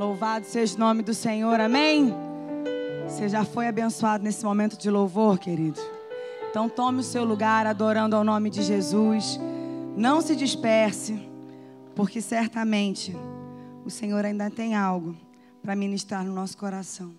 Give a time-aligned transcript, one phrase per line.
[0.00, 2.14] Louvado seja o nome do Senhor, amém?
[3.06, 5.78] Você já foi abençoado nesse momento de louvor, querido?
[6.48, 9.38] Então tome o seu lugar adorando ao nome de Jesus.
[9.94, 11.20] Não se disperse,
[11.94, 13.14] porque certamente
[13.84, 15.14] o Senhor ainda tem algo
[15.62, 17.14] para ministrar no nosso coração.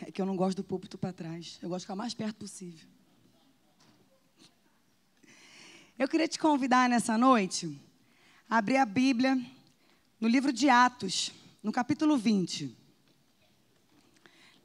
[0.00, 1.58] É que eu não gosto do púlpito para trás.
[1.62, 2.88] Eu gosto de ficar mais perto possível.
[5.98, 7.78] Eu queria te convidar nessa noite
[8.50, 9.40] abrir a Bíblia
[10.20, 11.30] no livro de Atos,
[11.62, 12.76] no capítulo 20.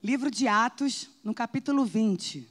[0.03, 2.49] Livro de Atos, no capítulo 20.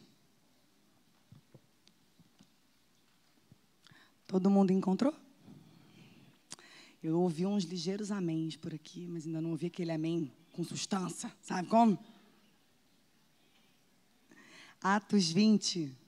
[4.28, 5.12] Todo mundo encontrou?
[7.02, 11.32] Eu ouvi uns ligeiros améns por aqui, mas ainda não ouvi aquele amém com substância.
[11.42, 11.98] Sabe como?
[14.80, 16.03] Atos 20.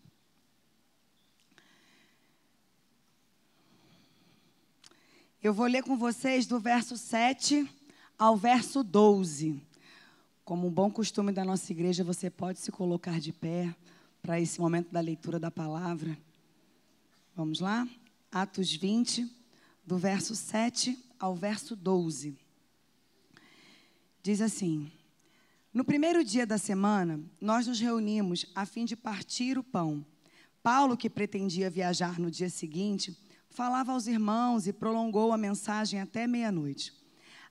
[5.46, 7.70] Eu vou ler com vocês do verso 7
[8.18, 9.62] ao verso 12.
[10.44, 13.72] Como um bom costume da nossa igreja, você pode se colocar de pé
[14.20, 16.18] para esse momento da leitura da palavra.
[17.36, 17.86] Vamos lá?
[18.32, 19.32] Atos 20,
[19.86, 22.36] do verso 7 ao verso 12.
[24.24, 24.90] Diz assim:
[25.72, 30.04] No primeiro dia da semana, nós nos reunimos a fim de partir o pão.
[30.60, 33.16] Paulo, que pretendia viajar no dia seguinte,
[33.56, 36.92] falava aos irmãos e prolongou a mensagem até meia-noite.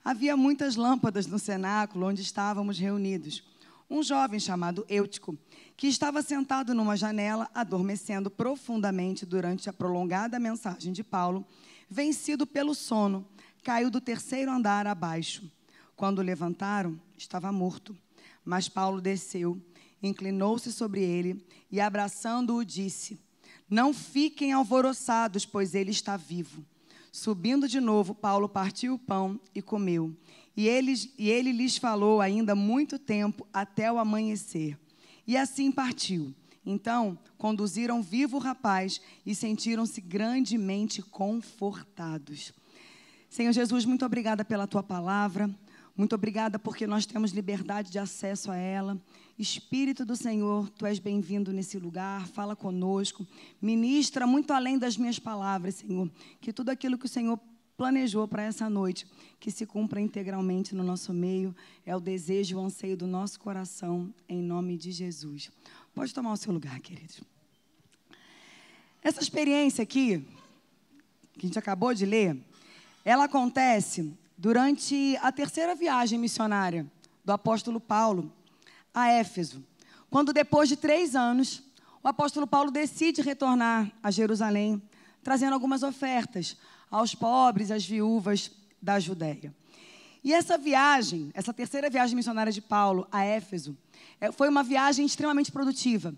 [0.04, 3.42] Havia muitas lâmpadas no cenáculo onde estávamos reunidos.
[3.90, 5.36] Um jovem chamado Eutico,
[5.76, 11.44] que estava sentado numa janela, adormecendo profundamente durante a prolongada mensagem de Paulo,
[11.90, 13.26] vencido pelo sono,
[13.64, 15.50] caiu do terceiro andar abaixo.
[15.96, 17.96] Quando o levantaram, estava morto.
[18.44, 19.60] Mas Paulo desceu,
[20.00, 23.18] inclinou-se sobre ele e, abraçando-o, disse:
[23.68, 26.64] não fiquem alvoroçados, pois ele está vivo.
[27.10, 30.14] Subindo de novo, Paulo partiu o pão e comeu.
[30.56, 34.78] E ele, e ele lhes falou ainda muito tempo, até o amanhecer.
[35.26, 36.34] E assim partiu.
[36.64, 42.52] Então, conduziram vivo o rapaz e sentiram-se grandemente confortados.
[43.28, 45.50] Senhor Jesus, muito obrigada pela tua palavra.
[45.96, 49.00] Muito obrigada porque nós temos liberdade de acesso a ela.
[49.38, 53.26] Espírito do Senhor, tu és bem-vindo nesse lugar, fala conosco,
[53.60, 56.10] ministra muito além das minhas palavras, Senhor.
[56.40, 57.38] Que tudo aquilo que o Senhor
[57.76, 59.06] planejou para essa noite,
[59.38, 61.54] que se cumpra integralmente no nosso meio,
[61.84, 65.50] é o desejo e o anseio do nosso coração, em nome de Jesus.
[65.94, 67.20] Pode tomar o seu lugar, queridos.
[69.02, 70.26] Essa experiência aqui,
[71.34, 72.42] que a gente acabou de ler,
[73.04, 76.90] ela acontece durante a terceira viagem missionária
[77.22, 78.32] do apóstolo Paulo
[78.96, 79.62] a Éfeso,
[80.08, 81.62] quando depois de três anos,
[82.02, 84.82] o apóstolo Paulo decide retornar a Jerusalém,
[85.22, 86.56] trazendo algumas ofertas
[86.90, 89.54] aos pobres, às viúvas da Judéia.
[90.24, 93.76] E essa viagem, essa terceira viagem missionária de Paulo a Éfeso,
[94.18, 96.14] é, foi uma viagem extremamente produtiva.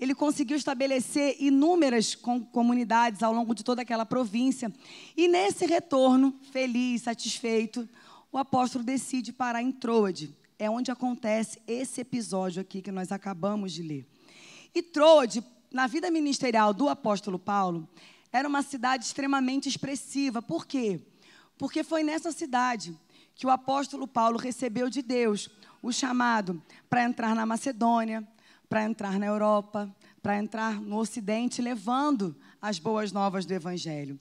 [0.00, 4.72] Ele conseguiu estabelecer inúmeras comunidades ao longo de toda aquela província.
[5.14, 7.86] E nesse retorno, feliz, satisfeito,
[8.32, 10.34] o apóstolo decide parar em Troade.
[10.62, 14.06] É onde acontece esse episódio aqui que nós acabamos de ler.
[14.72, 15.42] E Troade,
[15.72, 17.88] na vida ministerial do apóstolo Paulo,
[18.32, 20.40] era uma cidade extremamente expressiva.
[20.40, 21.00] Por quê?
[21.58, 22.96] Porque foi nessa cidade
[23.34, 25.50] que o apóstolo Paulo recebeu de Deus
[25.82, 28.24] o chamado para entrar na Macedônia,
[28.68, 34.16] para entrar na Europa, para entrar no Ocidente, levando as boas novas do Evangelho.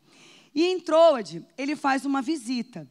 [0.56, 2.90] E em Troade, ele faz uma visita.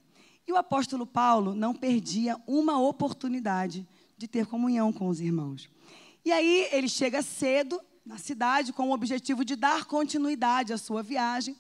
[0.50, 3.86] E o apóstolo Paulo não perdia uma oportunidade
[4.18, 5.70] de ter comunhão com os irmãos.
[6.24, 11.04] E aí ele chega cedo na cidade com o objetivo de dar continuidade à sua
[11.04, 11.56] viagem.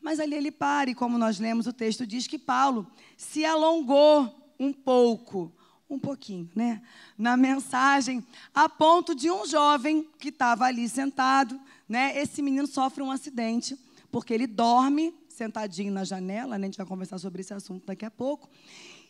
[0.00, 2.84] Mas ali ele para, e como nós lemos o texto, diz que Paulo
[3.16, 5.52] se alongou um pouco
[5.88, 6.82] um pouquinho, né?
[7.16, 12.18] Na mensagem, a ponto de um jovem que estava ali sentado, né?
[12.20, 13.78] Esse menino sofre um acidente,
[14.10, 16.66] porque ele dorme sentadinho na janela, né?
[16.66, 18.48] A gente vai conversar sobre esse assunto daqui a pouco.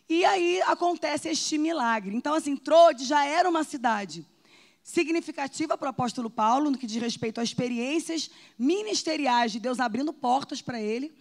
[0.08, 2.14] E aí acontece este milagre.
[2.14, 4.26] Então, assim, Trode já era uma cidade
[4.82, 10.12] significativa para o apóstolo Paulo, no que diz respeito a experiências ministeriais de Deus abrindo
[10.12, 11.12] portas para ele.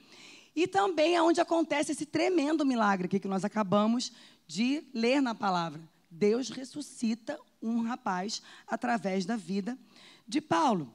[0.55, 4.11] E também é onde acontece esse tremendo milagre aqui que nós acabamos
[4.45, 5.81] de ler na palavra.
[6.11, 9.77] Deus ressuscita um rapaz através da vida
[10.27, 10.93] de Paulo.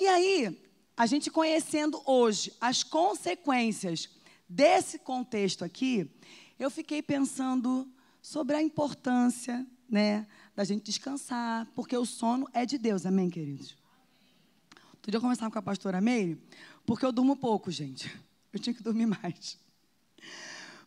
[0.00, 0.58] E aí,
[0.98, 4.08] a gente conhecendo hoje as consequências
[4.48, 6.10] desse contexto aqui,
[6.58, 7.88] eu fiquei pensando
[8.20, 13.76] sobre a importância, né, da gente descansar, porque o sono é de Deus, amém, queridos?
[14.92, 16.36] Outro dia com a pastora Meire,
[16.84, 18.12] porque eu durmo pouco, gente.
[18.52, 19.56] Eu tinha que dormir mais.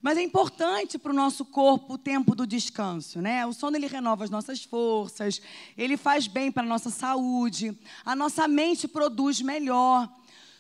[0.02, 3.46] Mas é importante para o nosso corpo o tempo do descanso, né?
[3.46, 5.42] O sono ele renova as nossas forças,
[5.78, 10.12] ele faz bem para a nossa saúde, a nossa mente produz melhor.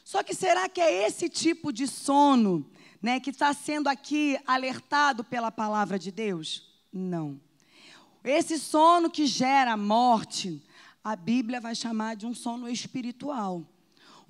[0.04, 2.70] Só que será que é esse tipo de sono,
[3.02, 6.70] né, que está sendo aqui alertado pela palavra de Deus?
[6.94, 7.40] Não.
[8.24, 10.62] Esse sono que gera morte,
[11.04, 13.66] a Bíblia vai chamar de um sono espiritual.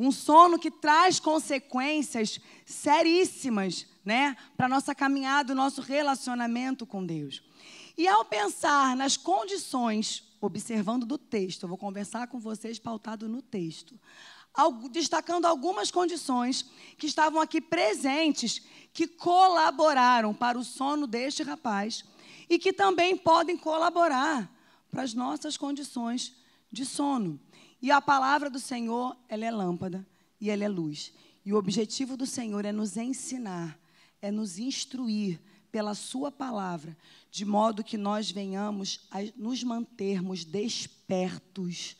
[0.01, 7.43] Um sono que traz consequências seríssimas, né, para nossa caminhada, o nosso relacionamento com Deus.
[7.95, 13.43] E ao pensar nas condições, observando do texto, eu vou conversar com vocês pautado no
[13.43, 13.93] texto,
[14.89, 16.65] destacando algumas condições
[16.97, 18.59] que estavam aqui presentes,
[18.91, 22.03] que colaboraram para o sono deste rapaz
[22.49, 24.51] e que também podem colaborar
[24.89, 26.35] para as nossas condições
[26.71, 27.39] de sono.
[27.81, 30.05] E a palavra do Senhor, ela é lâmpada
[30.39, 31.11] e ela é luz.
[31.43, 33.77] E o objetivo do Senhor é nos ensinar,
[34.21, 35.39] é nos instruir
[35.71, 36.95] pela sua palavra,
[37.31, 41.95] de modo que nós venhamos a nos mantermos despertos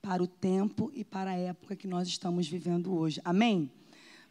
[0.00, 3.20] para o tempo e para a época que nós estamos vivendo hoje.
[3.24, 3.68] Amém?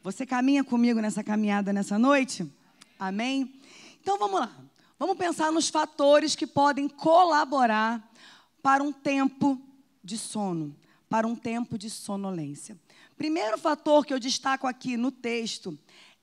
[0.02, 2.50] Você caminha comigo nessa caminhada nessa noite?
[2.98, 3.60] Amém?
[4.02, 4.56] Então vamos lá.
[4.98, 8.14] Vamos pensar nos fatores que podem colaborar
[8.62, 9.60] para um tempo
[10.02, 10.74] de sono
[11.10, 12.80] para um tempo de sonolência.
[13.18, 15.78] Primeiro fator que eu destaco aqui no texto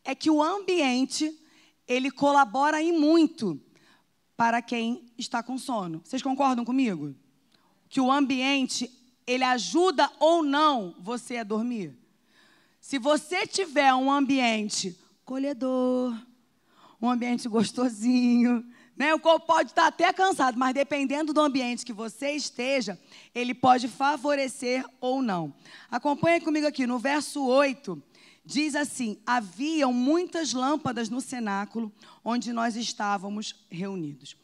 [0.04, 1.38] é que o ambiente
[1.86, 3.60] ele colabora em muito
[4.36, 6.00] para quem está com sono.
[6.04, 7.14] Vocês concordam comigo?
[7.88, 8.90] Que o ambiente
[9.26, 11.96] ele ajuda ou não você a dormir?
[12.80, 16.16] Se você tiver um ambiente colhedor,
[17.00, 19.14] um ambiente gostosinho, né?
[19.14, 22.98] O corpo pode estar até cansado, mas dependendo do ambiente que você esteja,
[23.34, 25.54] ele pode favorecer ou não.
[25.90, 28.02] Acompanhe comigo aqui no verso 8.
[28.44, 31.92] Diz assim: Haviam muitas lâmpadas no cenáculo
[32.24, 34.36] onde nós estávamos reunidos.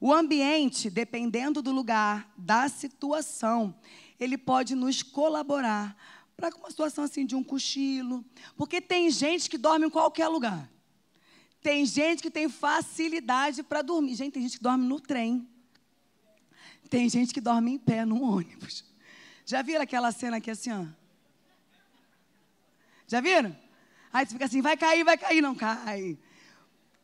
[0.00, 3.74] O ambiente, dependendo do lugar, da situação,
[4.20, 5.96] ele pode nos colaborar
[6.36, 8.22] para uma situação assim de um cochilo,
[8.56, 10.70] porque tem gente que dorme em qualquer lugar.
[11.66, 14.14] Tem gente que tem facilidade para dormir.
[14.14, 15.48] Gente, tem gente que dorme no trem.
[16.88, 18.84] Tem gente que dorme em pé no ônibus.
[19.44, 20.86] Já viram aquela cena aqui assim, ó?
[23.08, 23.58] Já viram?
[24.12, 26.16] Aí você fica assim, vai cair, vai cair, não cai.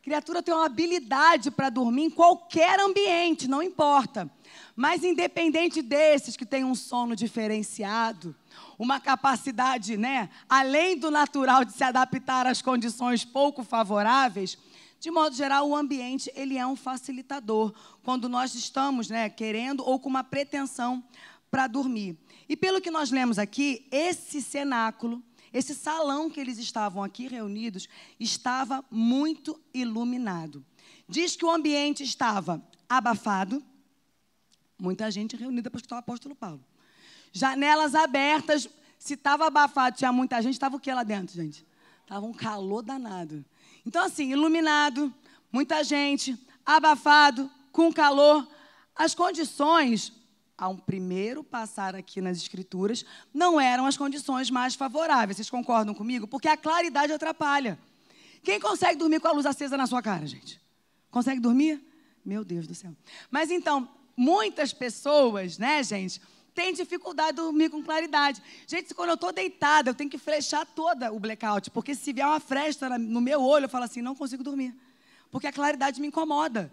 [0.03, 4.29] Criatura tem uma habilidade para dormir em qualquer ambiente, não importa.
[4.75, 8.35] Mas independente desses que têm um sono diferenciado,
[8.77, 14.57] uma capacidade, né, além do natural de se adaptar às condições pouco favoráveis,
[14.99, 17.73] de modo geral, o ambiente ele é um facilitador
[18.03, 21.01] quando nós estamos, né, querendo ou com uma pretensão
[21.49, 22.17] para dormir.
[22.49, 25.23] E pelo que nós lemos aqui, esse cenáculo,
[25.53, 27.87] esse salão que eles estavam aqui reunidos,
[28.19, 30.65] estava muito iluminado.
[31.07, 33.63] Diz que o ambiente estava abafado,
[34.79, 36.63] muita gente reunida para escutar o apóstolo Paulo
[37.33, 38.69] janelas abertas.
[38.97, 41.65] Se estava abafado, tinha muita gente, estava o que lá dentro, gente?
[42.03, 43.43] Estava um calor danado.
[43.85, 45.13] Então, assim, iluminado,
[45.51, 48.47] muita gente, abafado, com calor.
[48.95, 50.13] As condições,
[50.57, 55.37] a um primeiro passar aqui nas escrituras, não eram as condições mais favoráveis.
[55.37, 56.27] Vocês concordam comigo?
[56.27, 57.77] Porque a claridade atrapalha.
[58.43, 60.61] Quem consegue dormir com a luz acesa na sua cara, gente?
[61.09, 61.81] Consegue dormir?
[62.25, 62.95] Meu Deus do céu.
[63.31, 66.21] Mas então, muitas pessoas, né, gente,
[66.53, 68.41] tem dificuldade de dormir com claridade.
[68.67, 72.27] Gente, quando eu estou deitada, eu tenho que flechar toda o blackout, porque se vier
[72.27, 74.75] uma fresta no meu olho, eu falo assim, não consigo dormir,
[75.31, 76.71] porque a claridade me incomoda.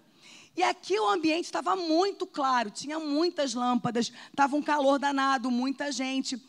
[0.57, 5.92] E aqui o ambiente estava muito claro, tinha muitas lâmpadas, estava um calor danado, muita
[5.92, 6.42] gente.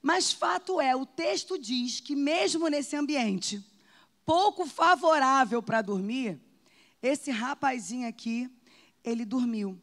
[0.00, 3.64] Mas fato é, o texto diz que mesmo nesse ambiente
[4.24, 6.40] pouco favorável para dormir,
[7.02, 8.50] esse rapazinho aqui,
[9.04, 9.80] ele dormiu.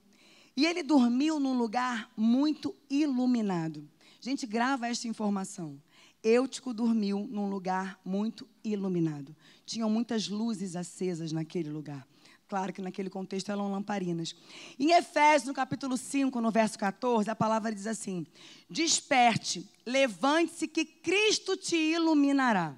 [0.55, 3.88] E ele dormiu num lugar muito iluminado.
[4.19, 5.81] Gente, grava esta informação.
[6.21, 9.33] Eutico dormiu num lugar muito iluminado.
[9.65, 12.05] Tinham muitas luzes acesas naquele lugar.
[12.50, 14.36] Claro que naquele contexto eram lamparinas.
[14.79, 18.25] Em Efésios, no capítulo 5, no verso 14, a palavra diz assim:
[18.68, 22.75] Desperte, levante-se, que Cristo te iluminará.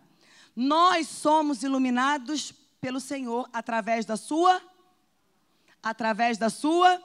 [0.53, 2.51] Nós somos iluminados
[2.81, 4.61] pelo Senhor através da sua
[5.81, 7.01] através da sua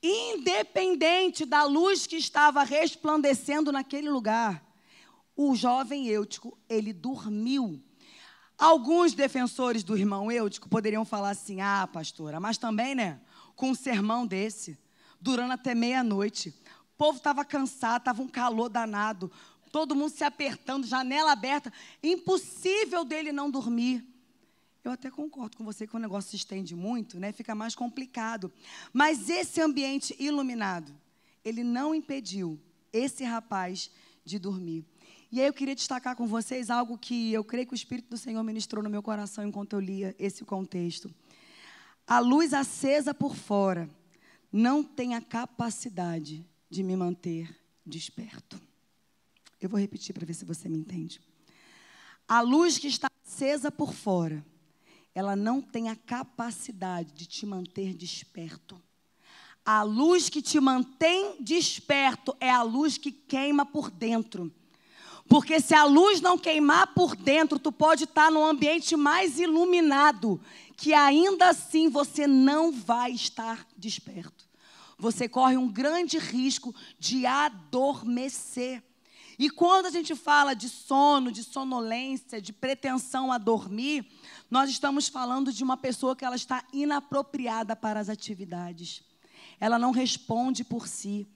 [0.00, 4.64] independente da luz que estava resplandecendo naquele lugar,
[5.36, 7.82] o jovem Eutico, ele dormiu.
[8.58, 13.20] Alguns defensores do irmão Eutico poderiam falar assim: ah, pastora, mas também, né,
[13.54, 14.76] com um sermão desse,
[15.20, 16.52] durando até meia-noite.
[16.94, 19.30] O povo estava cansado, estava um calor danado,
[19.70, 21.72] todo mundo se apertando, janela aberta,
[22.02, 24.04] impossível dele não dormir.
[24.82, 27.30] Eu até concordo com você que o negócio se estende muito, né?
[27.30, 28.50] Fica mais complicado.
[28.92, 30.92] Mas esse ambiente iluminado,
[31.44, 32.58] ele não impediu
[32.92, 33.90] esse rapaz
[34.24, 34.84] de dormir.
[35.30, 38.16] E aí eu queria destacar com vocês algo que eu creio que o Espírito do
[38.16, 41.14] Senhor ministrou no meu coração enquanto eu lia esse contexto.
[42.06, 43.90] A luz acesa por fora
[44.50, 47.54] não tem a capacidade de me manter
[47.84, 48.58] desperto.
[49.60, 51.20] Eu vou repetir para ver se você me entende.
[52.26, 54.42] A luz que está acesa por fora,
[55.14, 58.80] ela não tem a capacidade de te manter desperto.
[59.64, 64.50] A luz que te mantém desperto é a luz que queima por dentro.
[65.28, 70.40] Porque se a luz não queimar por dentro, tu pode estar num ambiente mais iluminado,
[70.76, 74.48] que ainda assim você não vai estar desperto.
[74.98, 78.82] Você corre um grande risco de adormecer.
[79.38, 84.04] E quando a gente fala de sono, de sonolência, de pretensão a dormir,
[84.50, 89.02] nós estamos falando de uma pessoa que ela está inapropriada para as atividades.
[89.60, 91.28] Ela não responde por si.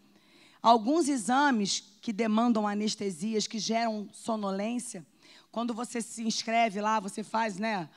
[0.62, 5.04] Alguns exames que demandam anestesias, que geram sonolência,
[5.50, 7.88] quando você se inscreve lá, você faz, né,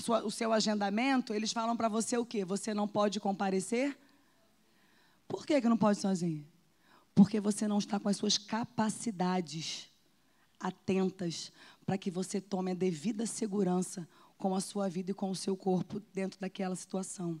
[0.00, 2.44] sua, o seu agendamento, eles falam para você o quê?
[2.44, 3.98] Você não pode comparecer?
[5.26, 6.46] Por que, que não pode sozinho?
[7.14, 9.88] Porque você não está com as suas capacidades
[10.60, 11.52] atentas
[11.84, 15.56] para que você tome a devida segurança com a sua vida e com o seu
[15.56, 17.40] corpo dentro daquela situação.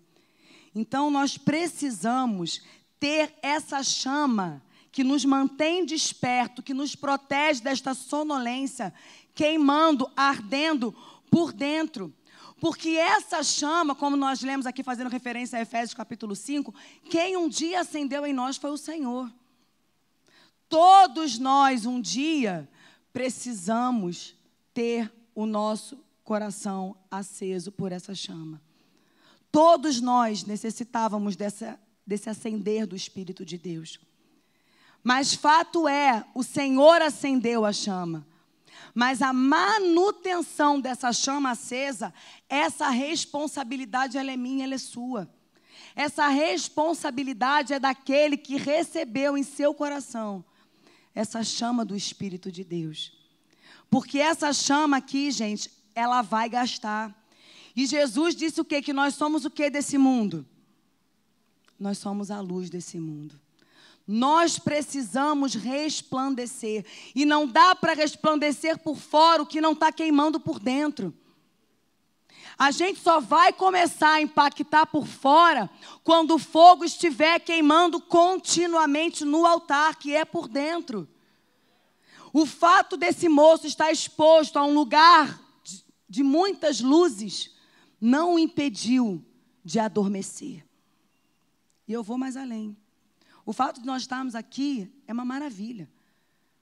[0.74, 2.62] Então, nós precisamos
[2.98, 8.92] ter essa chama que nos mantém desperto, que nos protege desta sonolência,
[9.34, 10.94] queimando, ardendo
[11.30, 12.12] por dentro.
[12.60, 16.74] Porque essa chama, como nós lemos aqui fazendo referência a Efésios capítulo 5,
[17.08, 19.32] quem um dia acendeu em nós foi o Senhor.
[20.68, 22.68] Todos nós um dia
[23.12, 24.34] precisamos
[24.74, 28.60] ter o nosso coração aceso por essa chama.
[29.50, 31.78] Todos nós necessitávamos dessa
[32.08, 34.00] desse acender do Espírito de Deus.
[35.04, 38.26] Mas fato é, o Senhor acendeu a chama.
[38.94, 42.12] Mas a manutenção dessa chama acesa,
[42.48, 45.28] essa responsabilidade ela é minha, ela é sua.
[45.94, 50.42] Essa responsabilidade é daquele que recebeu em seu coração
[51.14, 53.12] essa chama do Espírito de Deus.
[53.90, 57.14] Porque essa chama aqui, gente, ela vai gastar.
[57.76, 58.80] E Jesus disse o quê?
[58.80, 60.46] Que nós somos o que desse mundo?
[61.78, 63.38] Nós somos a luz desse mundo.
[64.06, 66.84] Nós precisamos resplandecer.
[67.14, 71.14] E não dá para resplandecer por fora o que não está queimando por dentro.
[72.58, 75.70] A gente só vai começar a impactar por fora
[76.02, 81.08] quando o fogo estiver queimando continuamente no altar, que é por dentro.
[82.32, 85.40] O fato desse moço estar exposto a um lugar
[86.08, 87.54] de, muitas luzes
[88.00, 89.24] não o impediu
[89.64, 90.67] de adormecer.
[91.88, 92.76] E eu vou mais além.
[93.46, 95.88] O fato de nós estarmos aqui é uma maravilha.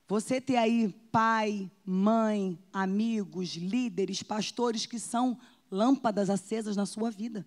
[0.07, 5.37] Você ter aí pai, mãe, amigos, líderes, pastores que são
[5.69, 7.45] lâmpadas acesas na sua vida.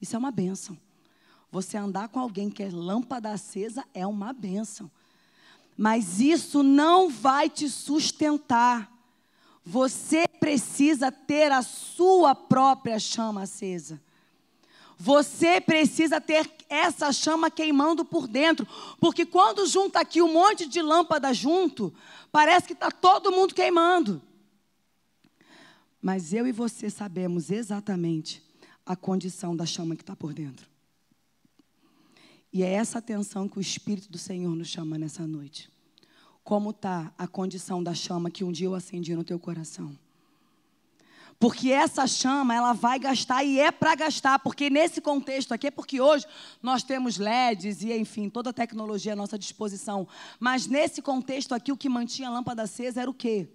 [0.00, 0.76] Isso é uma bênção.
[1.52, 4.90] Você andar com alguém que é lâmpada acesa é uma bênção.
[5.76, 8.90] Mas isso não vai te sustentar.
[9.64, 14.00] Você precisa ter a sua própria chama acesa.
[15.04, 18.64] Você precisa ter essa chama queimando por dentro,
[19.00, 21.92] porque quando junta aqui um monte de lâmpada junto,
[22.30, 24.22] parece que está todo mundo queimando.
[26.00, 28.44] Mas eu e você sabemos exatamente
[28.86, 30.68] a condição da chama que está por dentro.
[32.52, 35.68] E é essa atenção que o Espírito do Senhor nos chama nessa noite.
[36.44, 39.98] Como está a condição da chama que um dia eu acendi no teu coração?
[41.42, 45.70] Porque essa chama, ela vai gastar e é para gastar, porque nesse contexto aqui, é
[45.72, 46.24] porque hoje
[46.62, 50.06] nós temos LEDs e, enfim, toda a tecnologia à nossa disposição.
[50.38, 53.48] Mas nesse contexto aqui, o que mantinha a lâmpada acesa era o quê?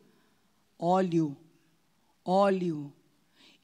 [0.77, 1.37] Óleo.
[2.25, 2.93] Óleo.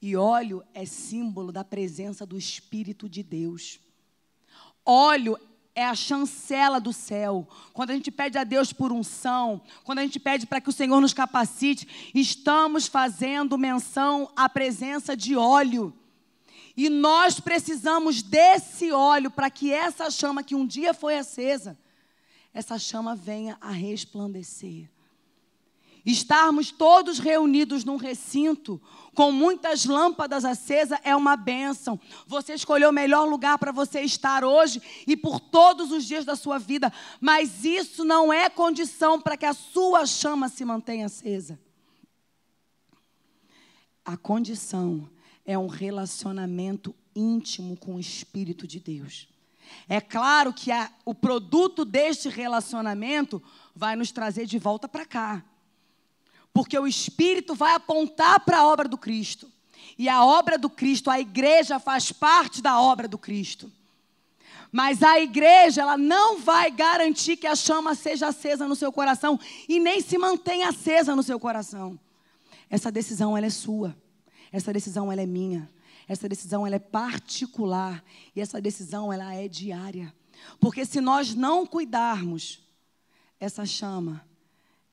[0.01, 3.77] E óleo é símbolo da presença do Espírito de Deus.
[4.86, 5.38] Óleo
[5.75, 7.48] é a chancela do céu.
[7.74, 10.74] Quando a gente pede a Deus por unção, quando a gente pede para que o
[10.74, 15.94] Senhor nos capacite, estamos fazendo menção à presença de óleo.
[16.75, 21.77] E nós precisamos desse óleo para que essa chama que um dia foi acesa,
[22.53, 24.93] essa chama venha a resplandecer.
[26.05, 28.81] Estarmos todos reunidos num recinto
[29.13, 32.00] com muitas lâmpadas acesas é uma bênção.
[32.27, 36.36] Você escolheu o melhor lugar para você estar hoje e por todos os dias da
[36.36, 36.91] sua vida,
[37.22, 41.57] mas isso não é condição para que a sua chama se mantenha acesa.
[44.03, 45.10] A condição
[45.45, 49.29] é um relacionamento íntimo com o Espírito de Deus.
[49.88, 53.41] É claro que a, o produto deste relacionamento
[53.74, 55.43] vai nos trazer de volta para cá.
[56.53, 59.51] Porque o Espírito vai apontar para a obra do Cristo.
[59.98, 63.72] E a obra do Cristo, a igreja faz parte da obra do Cristo.
[64.72, 69.39] Mas a igreja, ela não vai garantir que a chama seja acesa no seu coração
[69.69, 72.00] e nem se mantenha acesa no seu coração.
[72.69, 73.95] Essa decisão ela é sua.
[74.51, 75.69] Essa decisão ela é minha.
[76.07, 78.03] Essa decisão ela é particular
[78.36, 80.13] e essa decisão ela é diária.
[80.60, 82.60] Porque se nós não cuidarmos,
[83.39, 84.25] essa chama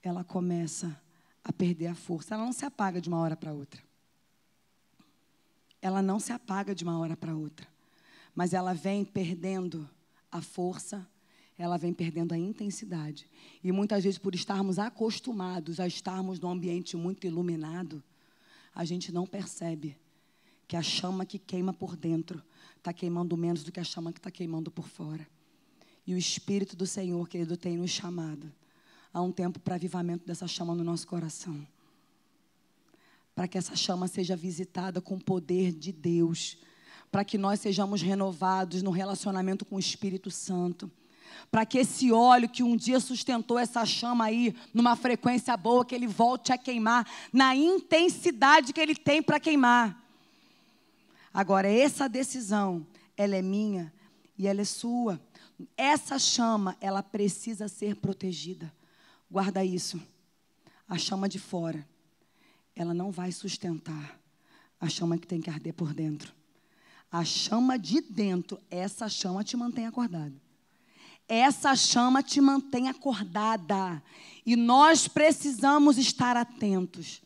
[0.03, 0.95] ela começa
[1.43, 2.35] a perder a força.
[2.35, 3.83] Ela não se apaga de uma hora para outra.
[5.83, 7.67] Ela não se apaga de uma hora para outra
[8.35, 9.89] mas ela vem perdendo
[10.31, 11.07] a força,
[11.59, 13.29] ela vem perdendo a intensidade.
[13.63, 18.03] E muitas vezes, por estarmos acostumados a estarmos num ambiente muito iluminado,
[18.75, 19.97] a gente não percebe
[20.67, 22.43] que a chama que queima por dentro
[22.77, 25.29] está queimando menos do que a chama que está queimando por fora.
[26.07, 28.51] E o Espírito do Senhor, querido, tem nos chamado
[29.13, 31.67] a um tempo para avivamento dessa chama no nosso coração.
[33.35, 36.59] Para que essa chama seja visitada com o poder de Deus
[37.11, 40.91] para que nós sejamos renovados no relacionamento com o Espírito Santo.
[41.51, 45.95] Para que esse óleo que um dia sustentou essa chama aí, numa frequência boa, que
[45.95, 49.97] ele volte a queimar, na intensidade que ele tem para queimar.
[51.33, 52.87] Agora, essa decisão,
[53.17, 53.93] ela é minha
[54.39, 55.21] e ela é sua.
[55.77, 58.73] Essa chama, ela precisa ser protegida.
[59.31, 60.01] Guarda isso.
[60.89, 61.87] A chama de fora,
[62.75, 64.21] ela não vai sustentar
[64.81, 66.33] a chama que tem que arder por dentro.
[67.13, 70.41] A chama de dentro, essa chama te mantém acordado.
[71.29, 74.03] Essa chama te mantém acordada.
[74.47, 77.21] E nós precisamos estar atentos.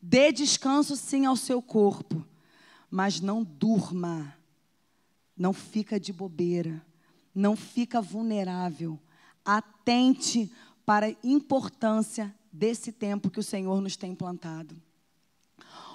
[0.00, 2.24] Dê descanso sim ao seu corpo,
[2.90, 4.34] mas não durma.
[5.36, 6.84] Não fica de bobeira,
[7.34, 8.98] não fica vulnerável.
[9.44, 10.50] Atente
[10.88, 14.74] para a importância desse tempo que o Senhor nos tem plantado.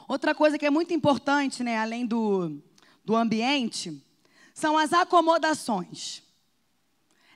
[0.08, 2.62] Outra coisa que é muito importante, né, além do
[3.04, 4.00] do ambiente
[4.54, 6.22] são as acomodações.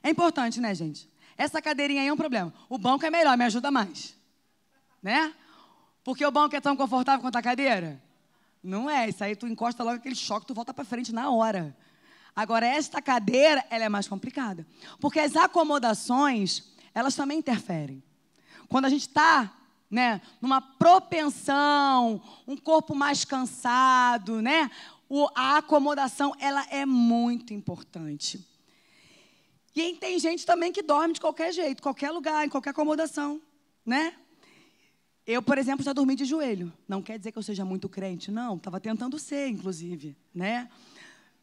[0.04, 1.10] É importante, né, gente?
[1.36, 2.54] Essa cadeirinha aí é um problema.
[2.68, 4.16] O banco é melhor, me ajuda mais.
[5.02, 5.34] Né?
[6.04, 8.00] Porque o banco é tão confortável quanto a cadeira?
[8.62, 9.08] Não é.
[9.08, 11.76] Isso aí tu encosta logo aquele choque, tu volta para frente na hora.
[12.36, 14.64] Agora, esta cadeira, ela é mais complicada.
[15.00, 18.02] Porque as acomodações, elas também interferem.
[18.68, 19.54] Quando a gente está
[19.90, 24.70] né, numa propensão, um corpo mais cansado, né?
[25.08, 28.46] o, a acomodação ela é muito importante.
[29.74, 33.40] E tem gente também que dorme de qualquer jeito, qualquer lugar, em qualquer acomodação,
[33.86, 34.14] né?
[35.24, 36.72] Eu, por exemplo, já dormi de joelho.
[36.88, 38.56] Não quer dizer que eu seja muito crente, não.
[38.56, 40.68] Estava tentando ser, inclusive, né?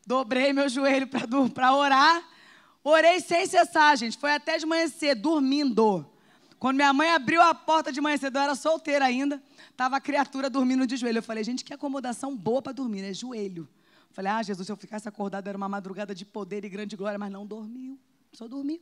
[0.05, 1.07] Dobrei meu joelho
[1.53, 2.27] para orar.
[2.87, 4.15] Orei sem cessar, gente.
[4.15, 6.05] Foi até de manhã cedo, dormindo.
[6.59, 9.41] Quando minha mãe abriu a porta de manhã cedo, eu era solteira ainda.
[9.75, 11.17] Tava a criatura dormindo de joelho.
[11.17, 13.11] Eu falei, gente, que acomodação boa para dormir, né?
[13.11, 13.67] Joelho.
[14.07, 16.95] Eu falei, ah, Jesus, se eu ficasse acordado, era uma madrugada de poder e grande
[16.95, 17.97] glória, mas não dormiu.
[18.31, 18.79] Só dormiu.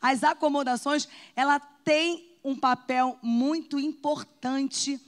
[0.00, 5.00] As acomodações, ela tem um papel muito importante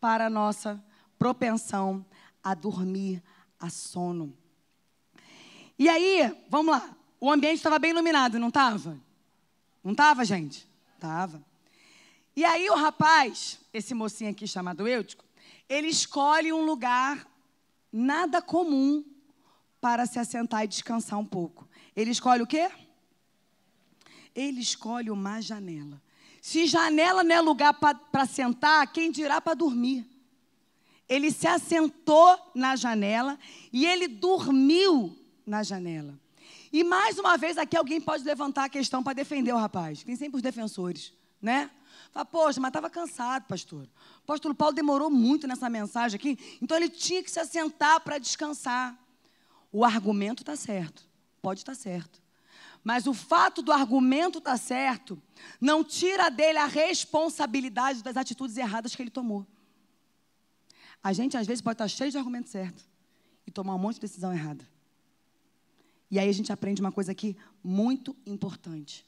[0.00, 0.80] para a nossa
[1.18, 2.06] propensão
[2.44, 3.20] a dormir,
[3.58, 4.32] a sono.
[5.76, 6.95] E aí, vamos lá.
[7.20, 8.98] O ambiente estava bem iluminado, não estava?
[9.82, 10.66] Não estava, gente?
[10.94, 11.42] Estava.
[12.34, 15.24] E aí o rapaz, esse mocinho aqui chamado Eutico,
[15.68, 17.26] ele escolhe um lugar
[17.90, 19.04] nada comum
[19.80, 21.66] para se assentar e descansar um pouco.
[21.94, 22.70] Ele escolhe o quê?
[24.34, 26.02] Ele escolhe uma janela.
[26.42, 30.06] Se janela não é lugar para sentar, quem dirá para dormir?
[31.08, 33.38] Ele se assentou na janela
[33.72, 36.18] e ele dormiu na janela.
[36.72, 40.02] E mais uma vez aqui alguém pode levantar a questão para defender o rapaz.
[40.02, 41.70] Tem sempre os defensores, né?
[42.10, 43.84] Fala, poxa, mas estava cansado, pastor.
[43.84, 48.18] O apóstolo Paulo demorou muito nessa mensagem aqui, então ele tinha que se assentar para
[48.18, 48.98] descansar.
[49.72, 51.06] O argumento está certo,
[51.42, 52.22] pode estar tá certo.
[52.82, 55.20] Mas o fato do argumento estar tá certo
[55.60, 59.46] não tira dele a responsabilidade das atitudes erradas que ele tomou.
[61.02, 62.84] A gente, às vezes, pode estar tá cheio de argumento certo
[63.46, 64.66] e tomar um monte de decisão errada.
[66.10, 69.06] E aí a gente aprende uma coisa aqui muito importante.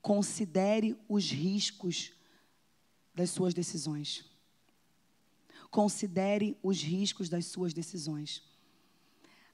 [0.00, 2.12] Considere os riscos
[3.14, 4.24] das suas decisões.
[5.70, 8.42] Considere os riscos das suas decisões.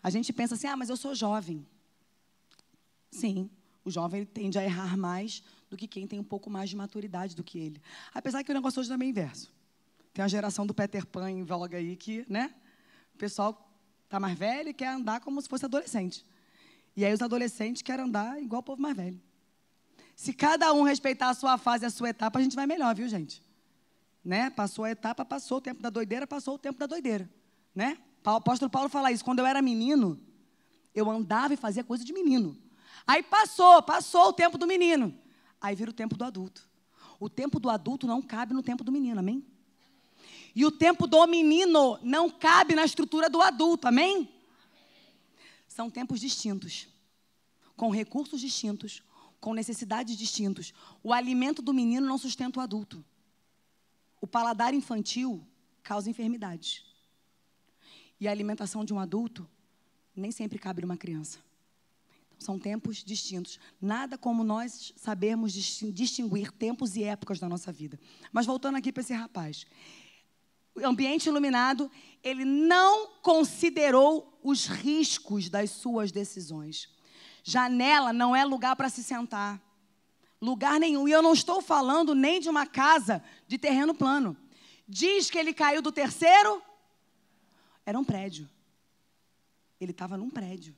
[0.02, 1.66] A gente pensa assim: ah, mas eu sou jovem.
[3.10, 3.50] Sim,
[3.84, 7.34] o jovem tende a errar mais do que quem tem um pouco mais de maturidade
[7.34, 7.82] do que ele.
[8.14, 9.52] Apesar que o negócio hoje também é inverso.
[10.12, 12.54] Tem a geração do Peter Pan em voga aí que, né?
[13.20, 13.70] pessoal
[14.08, 16.24] tá mais velho e quer andar como se fosse adolescente.
[16.96, 19.20] E aí os adolescentes querem andar igual o povo mais velho.
[20.14, 23.08] Se cada um respeitar a sua fase, a sua etapa, a gente vai melhor, viu,
[23.08, 23.42] gente?
[24.24, 24.50] Né?
[24.50, 27.28] Passou a etapa, passou o tempo da doideira, passou o tempo da doideira,
[27.74, 27.96] né?
[28.24, 29.24] O apóstolo Paulo fala isso.
[29.24, 30.20] Quando eu era menino,
[30.94, 32.56] eu andava e fazia coisa de menino.
[33.06, 35.14] Aí passou, passou o tempo do menino.
[35.60, 36.68] Aí vira o tempo do adulto.
[37.18, 39.44] O tempo do adulto não cabe no tempo do menino, amém?
[40.54, 44.28] E o tempo do menino não cabe na estrutura do adulto, amém?
[45.80, 46.88] São tempos distintos,
[47.74, 49.02] com recursos distintos,
[49.40, 50.74] com necessidades distintos.
[51.02, 53.02] O alimento do menino não sustenta o adulto.
[54.20, 55.42] O paladar infantil
[55.82, 56.84] causa enfermidades.
[58.20, 59.48] E a alimentação de um adulto
[60.14, 61.38] nem sempre cabe numa criança.
[62.28, 63.58] Então, são tempos distintos.
[63.80, 67.98] Nada como nós sabermos distinguir tempos e épocas da nossa vida.
[68.30, 69.64] Mas voltando aqui para esse rapaz.
[70.84, 71.90] Ambiente iluminado,
[72.22, 76.88] ele não considerou os riscos das suas decisões.
[77.42, 79.60] Janela não é lugar para se sentar.
[80.40, 81.06] Lugar nenhum.
[81.06, 84.36] E eu não estou falando nem de uma casa de terreno plano.
[84.88, 86.62] Diz que ele caiu do terceiro.
[87.84, 88.48] Era um prédio.
[89.80, 90.76] Ele estava num prédio.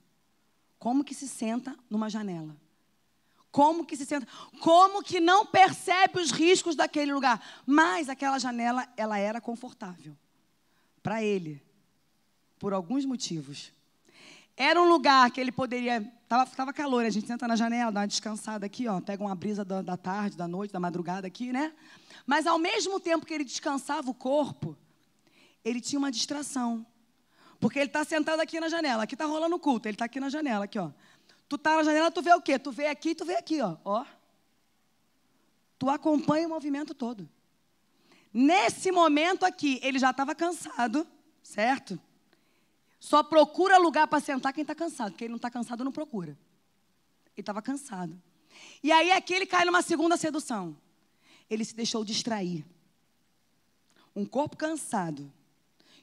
[0.79, 2.57] Como que se senta numa janela?
[3.53, 4.27] Como que se senta?
[4.61, 7.39] Como que não percebe os riscos daquele lugar?
[7.67, 10.17] Mas aquela janela, ela era confortável
[11.03, 11.63] para ele,
[12.59, 13.71] por alguns motivos.
[14.57, 16.01] Era um lugar que ele poderia.
[16.27, 19.35] Tava, tava calor, a gente senta na janela, dá uma descansada aqui, ó, pega uma
[19.35, 21.75] brisa da, da tarde, da noite, da madrugada aqui, né?
[22.25, 24.75] Mas ao mesmo tempo que ele descansava o corpo,
[25.63, 26.87] ele tinha uma distração.
[27.61, 30.19] Porque ele está sentado aqui na janela, aqui está rolando o culto, ele está aqui
[30.19, 30.91] na janela, aqui, ó.
[31.53, 32.59] Tu tá na janela, tu vê o quê?
[32.59, 33.77] Tu vê aqui, tu vê aqui, ó.
[33.85, 34.07] ó.
[35.79, 37.29] Tu acompanha o movimento todo.
[38.33, 41.07] Nesse momento aqui, ele já estava cansado,
[41.43, 42.01] certo?
[42.99, 46.31] Só procura lugar para sentar quem está cansado, ele não está cansado, não procura.
[46.31, 48.19] Ele estava cansado.
[48.83, 50.75] E aí aqui ele cai numa segunda sedução.
[51.51, 52.65] Ele se deixou distrair.
[54.17, 55.31] Um corpo cansado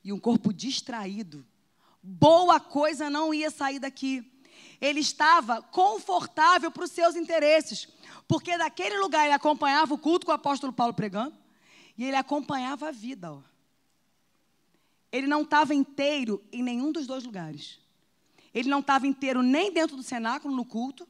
[0.04, 1.44] e um corpo distraído.
[2.04, 4.32] Boa coisa não ia sair daqui.
[4.82, 7.88] Ele estava confortável para os seus interesses.
[8.28, 11.36] Porque daquele lugar ele acompanhava o culto com o apóstolo Paulo pregando.
[11.98, 13.34] E ele acompanhava a vida.
[13.34, 13.42] Ó
[15.12, 17.80] ele não estava inteiro em nenhum dos dois lugares.
[18.54, 21.08] Ele não estava inteiro nem dentro do cenáculo, no culto,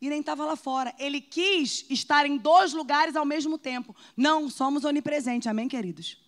[0.00, 0.94] e nem estava lá fora.
[0.98, 3.94] Ele quis estar em dois lugares ao mesmo tempo.
[4.16, 6.18] Não somos onipresentes, amém, queridos?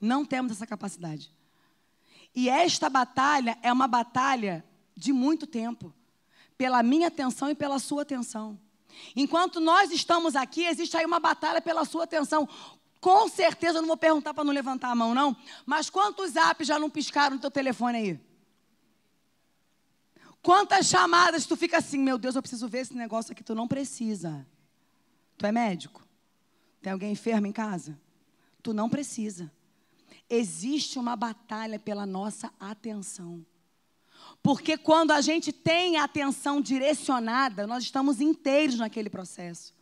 [0.00, 1.30] Não temos essa capacidade.
[2.34, 4.64] E esta batalha é uma batalha
[4.96, 5.92] de muito tempo,
[6.56, 8.58] pela minha atenção e pela sua atenção.
[9.14, 12.48] Enquanto nós estamos aqui, existe aí uma batalha pela sua atenção.
[13.00, 15.36] Com certeza, eu não vou perguntar para não levantar a mão, não.
[15.66, 18.20] Mas quantos apps já não piscaram no teu telefone aí?
[20.42, 23.68] Quantas chamadas tu fica assim, meu Deus, eu preciso ver esse negócio aqui, tu não
[23.68, 24.46] precisa.
[25.36, 26.06] Tu é médico?
[26.80, 27.98] Tem alguém enfermo em casa?
[28.62, 29.50] Tu não precisa.
[30.30, 33.44] Existe uma batalha pela nossa atenção.
[34.46, 39.74] Porque quando a gente tem a atenção direcionada, nós estamos inteiros naquele processo.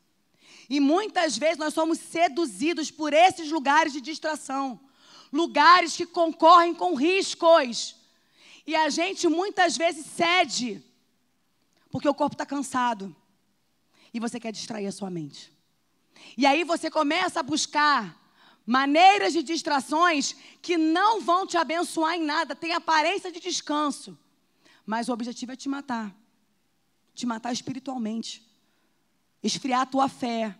[0.70, 4.80] E muitas vezes nós somos seduzidos por esses lugares de distração,
[5.30, 7.94] lugares que concorrem com riscos.
[8.66, 10.82] E a gente muitas vezes cede,
[11.90, 13.14] porque o corpo está cansado
[14.14, 15.52] e você quer distrair a sua mente.
[16.38, 18.18] E aí você começa a buscar
[18.64, 24.18] maneiras de distrações que não vão te abençoar em nada, tem aparência de descanso,
[24.86, 26.14] mas o objetivo é te matar
[27.14, 28.44] te matar espiritualmente
[29.42, 30.58] esfriar a tua fé,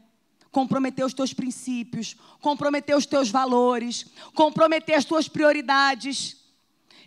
[0.53, 6.37] comprometer os teus princípios, comprometer os teus valores, comprometer as tuas prioridades.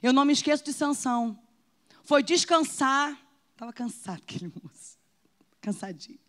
[0.02, 1.40] Eu não me esqueço de Sansão.
[2.04, 3.16] Foi descansar.
[3.52, 4.98] Estava cansado aquele moço.
[5.62, 6.20] Cansadinho.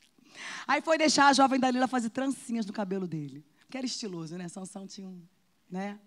[0.67, 3.45] Aí foi deixar a jovem Dalila fazer trancinhas no cabelo dele.
[3.71, 4.49] Que era estiloso, né?
[4.49, 5.23] Sansão tinha um,
[5.71, 5.99] né?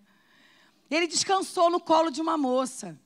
[0.88, 2.98] Ele descansou no colo de uma moça.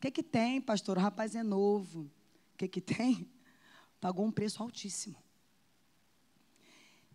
[0.00, 0.98] O que que tem, pastor?
[0.98, 2.10] O rapaz é novo.
[2.54, 3.30] O que que tem?
[4.00, 5.16] Pagou um preço altíssimo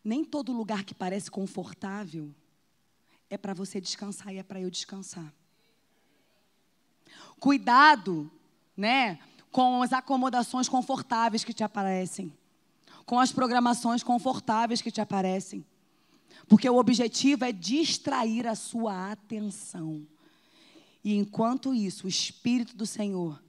[0.06, 2.32] nem todo lugar que parece confortável
[3.28, 5.34] é para você descansar e é para eu descansar.
[7.40, 8.32] Cuidado,
[8.78, 9.18] né,
[9.52, 12.32] com as acomodações confortáveis que te aparecem,
[13.04, 15.66] com as programações confortáveis que te aparecem.
[16.48, 20.06] Porque o objetivo é distrair a sua atenção.
[21.06, 23.42] E enquanto isso, o Espírito do Senhor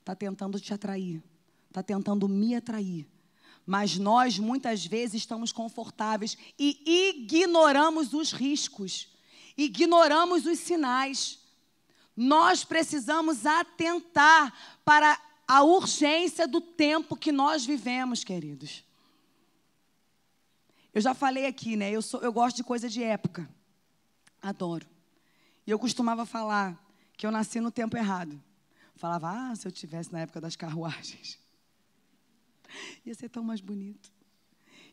[0.00, 1.22] está tentando te atrair,
[1.70, 3.08] está tentando me atrair
[3.66, 9.08] mas nós muitas vezes estamos confortáveis e ignoramos os riscos,
[9.56, 11.38] ignoramos os sinais.
[12.16, 14.52] nós precisamos atentar
[14.84, 18.84] para a urgência do tempo que nós vivemos, queridos.
[20.92, 21.90] Eu já falei aqui, né?
[21.90, 23.48] Eu, sou, eu gosto de coisa de época.
[24.40, 24.86] Adoro.
[25.66, 26.80] E eu costumava falar
[27.16, 28.42] que eu nasci no tempo errado.
[28.96, 31.38] Falava, ah, se eu tivesse na época das carruagens,
[33.04, 34.12] ia ser tão mais bonito.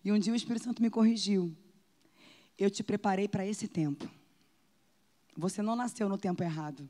[0.04, 1.56] E um dia o Espírito Santo me corrigiu.
[2.58, 4.10] Eu te preparei para esse tempo.
[5.38, 6.90] Você não nasceu no tempo errado.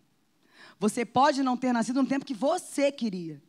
[0.79, 3.41] Você pode não ter nascido no tempo que você queria,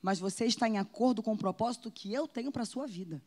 [0.00, 3.22] mas você está em acordo com o propósito que eu tenho para a sua vida.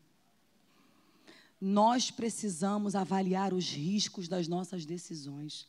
[1.59, 5.67] Nós precisamos avaliar os riscos das nossas decisões.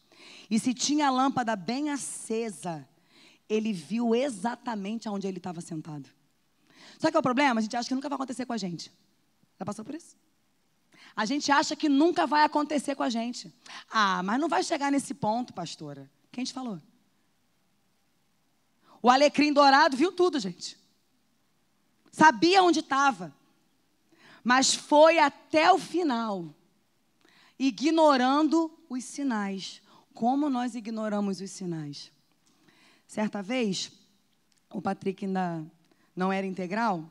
[0.51, 2.89] E se tinha a lâmpada bem acesa,
[3.49, 6.09] ele viu exatamente aonde ele estava sentado.
[6.99, 7.61] Sabe qual é o problema?
[7.61, 8.93] A gente acha que nunca vai acontecer com a gente.
[9.59, 10.17] Já passou por isso?
[11.15, 13.53] A gente acha que nunca vai acontecer com a gente.
[13.91, 16.11] Ah, mas não vai chegar nesse ponto, pastora.
[16.31, 16.81] Quem te falou?
[19.03, 20.79] O alecrim dourado viu tudo, gente.
[22.11, 23.35] Sabia onde estava.
[24.43, 26.55] Mas foi até o final,
[27.59, 29.83] ignorando os sinais.
[30.19, 32.11] Como nós ignoramos os sinais?
[33.07, 33.93] Certa vez,
[34.69, 35.65] o Patrick ainda
[36.17, 37.09] não era integral,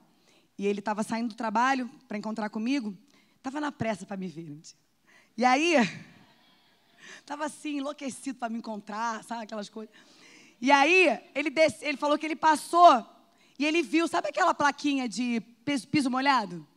[0.58, 2.94] e ele estava saindo do trabalho para encontrar comigo,
[3.38, 4.60] estava na pressa para me ver.
[5.38, 5.76] E aí,
[7.22, 9.96] estava assim, enlouquecido para me encontrar, sabe aquelas coisas.
[10.60, 13.06] E aí, ele, desse, ele falou que ele passou
[13.58, 16.68] e ele viu, sabe aquela plaquinha de piso, piso molhado?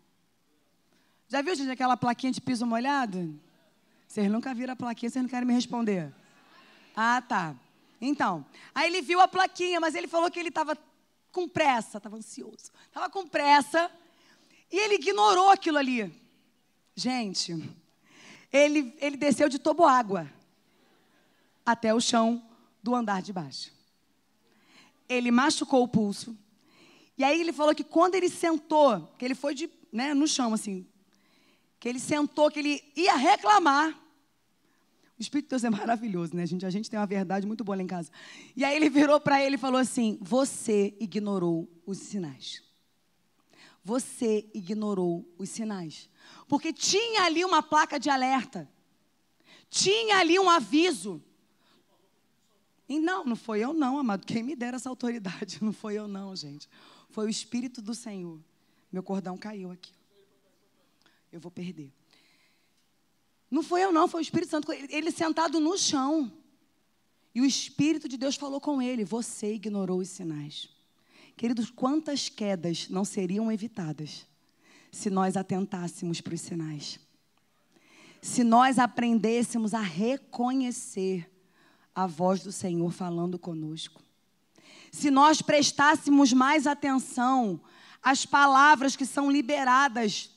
[1.26, 3.36] Já viu, gente, aquela plaquinha de piso molhado?
[4.06, 6.19] Vocês nunca viram a plaquinha, vocês não querem me responder.
[7.02, 7.56] Ah, tá.
[7.98, 10.76] Então, aí ele viu a plaquinha, mas ele falou que ele estava
[11.32, 12.70] com pressa, estava ansioso.
[12.88, 13.90] Estava com pressa
[14.70, 16.12] e ele ignorou aquilo ali.
[16.94, 17.54] Gente,
[18.52, 20.30] ele, ele desceu de toboágua
[21.64, 22.46] até o chão
[22.82, 23.72] do andar de baixo.
[25.08, 26.36] Ele machucou o pulso.
[27.16, 30.52] E aí ele falou que quando ele sentou, que ele foi de, né, no chão
[30.52, 30.86] assim,
[31.78, 33.98] que ele sentou, que ele ia reclamar,
[35.20, 36.64] o Espírito de Deus é maravilhoso, né, gente?
[36.64, 38.10] A gente tem uma verdade muito boa lá em casa.
[38.56, 42.62] E aí ele virou para ele e falou assim: Você ignorou os sinais.
[43.84, 46.08] Você ignorou os sinais.
[46.48, 48.66] Porque tinha ali uma placa de alerta.
[49.68, 51.22] Tinha ali um aviso.
[52.88, 54.26] E não, não foi eu não, amado.
[54.26, 55.58] Quem me dera essa autoridade?
[55.62, 56.68] Não foi eu não, gente.
[57.10, 58.40] Foi o Espírito do Senhor.
[58.90, 59.92] Meu cordão caiu aqui.
[61.30, 61.92] Eu vou perder.
[63.50, 64.72] Não foi eu, não, foi o Espírito Santo.
[64.72, 66.32] Ele sentado no chão.
[67.34, 70.68] E o Espírito de Deus falou com ele: Você ignorou os sinais.
[71.36, 74.26] Queridos, quantas quedas não seriam evitadas
[74.92, 77.00] se nós atentássemos para os sinais?
[78.20, 81.30] Se nós aprendêssemos a reconhecer
[81.94, 84.02] a voz do Senhor falando conosco.
[84.92, 87.60] Se nós prestássemos mais atenção
[88.02, 90.30] às palavras que são liberadas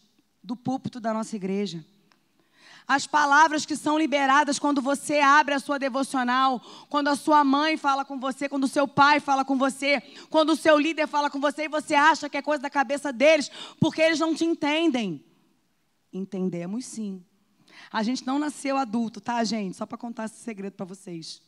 [0.43, 1.83] do púlpito da nossa igreja.
[2.87, 7.77] As palavras que são liberadas quando você abre a sua devocional, quando a sua mãe
[7.77, 11.29] fala com você, quando o seu pai fala com você, quando o seu líder fala
[11.29, 14.43] com você e você acha que é coisa da cabeça deles, porque eles não te
[14.43, 15.23] entendem.
[16.11, 17.23] Entendemos sim.
[17.91, 19.77] A gente não nasceu adulto, tá, gente?
[19.77, 21.41] Só para contar esse segredo para vocês.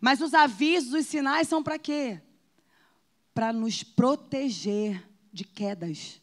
[0.00, 2.20] Mas os avisos, os sinais são para quê?
[3.32, 6.20] Para nos proteger de quedas.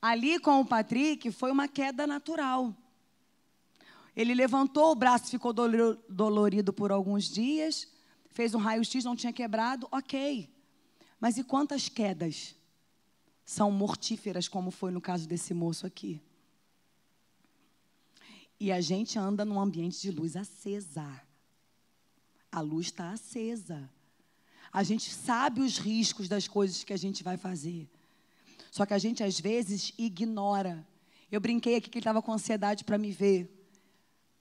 [0.00, 2.74] Ali com o Patrick foi uma queda natural.
[4.14, 7.88] Ele levantou o braço, ficou dolorido por alguns dias,
[8.30, 10.48] fez um raio-x, não tinha quebrado, ok.
[11.20, 12.54] Mas e quantas quedas
[13.44, 16.20] são mortíferas, como foi no caso desse moço aqui?
[18.60, 21.22] E a gente anda num ambiente de luz acesa.
[22.50, 23.88] A luz está acesa.
[24.72, 27.88] A gente sabe os riscos das coisas que a gente vai fazer.
[28.70, 30.86] Só que a gente às vezes ignora.
[31.30, 33.54] Eu brinquei aqui que ele estava com ansiedade para me ver.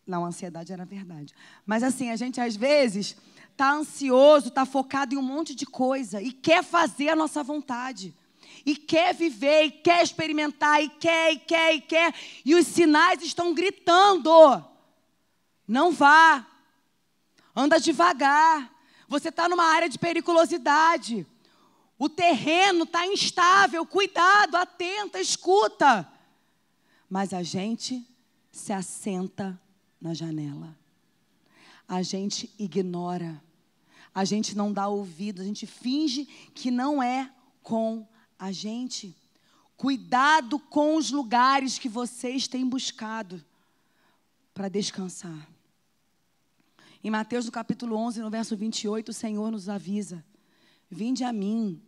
[0.06, 1.34] Não, ansiedade era verdade.
[1.66, 3.18] Mas assim, a gente às vezes
[3.52, 8.13] está ansioso, está focado em um monte de coisa e quer fazer a nossa vontade.
[8.66, 12.13] E quer viver, e quer experimentar, e quer, e quer, e quer.
[12.46, 14.30] E os sinais estão gritando.
[15.68, 16.46] Não vá.
[17.56, 18.72] Anda devagar.
[19.08, 21.26] Você está numa área de periculosidade.
[22.00, 26.08] O terreno está instável, cuidado, atenta, escuta.
[27.10, 28.06] Mas a gente
[28.52, 29.60] se assenta
[30.00, 30.78] na janela.
[31.88, 33.42] A gente ignora.
[34.14, 37.32] A gente não dá ouvido, a gente finge que não é
[37.64, 38.08] com
[38.38, 39.16] a gente.
[39.76, 43.44] Cuidado com os lugares que vocês têm buscado
[44.54, 45.48] para descansar.
[47.04, 50.26] Em Mateus, no capítulo 11, no verso 28, o Senhor nos avisa:
[50.90, 51.82] Vinde a mim,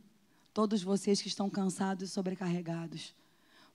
[0.53, 3.13] todos vocês que estão cansados e sobrecarregados,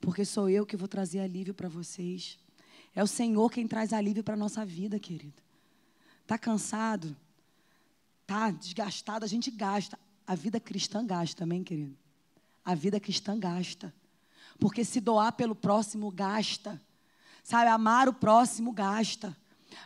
[0.01, 2.39] porque sou eu que vou trazer alívio para vocês.
[2.95, 5.43] É o Senhor quem traz alívio para a nossa vida, querido.
[6.23, 7.17] Está cansado?
[8.23, 9.25] Está desgastado?
[9.25, 9.99] A gente gasta.
[10.27, 11.97] A vida cristã gasta, também, querido?
[12.65, 13.93] A vida cristã gasta.
[14.59, 16.81] Porque se doar pelo próximo, gasta.
[17.43, 19.37] Sabe, amar o próximo, gasta.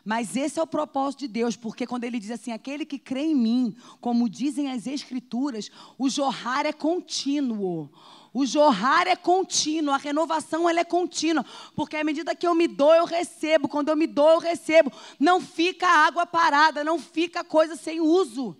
[0.05, 3.22] Mas esse é o propósito de Deus, porque quando ele diz assim: aquele que crê
[3.22, 7.90] em mim, como dizem as Escrituras, o jorrar é contínuo.
[8.33, 12.68] O jorrar é contínuo, a renovação ela é contínua, porque à medida que eu me
[12.68, 14.92] dou, eu recebo, quando eu me dou, eu recebo.
[15.18, 18.57] Não fica água parada, não fica coisa sem uso.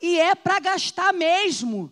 [0.00, 1.90] E é para gastar mesmo,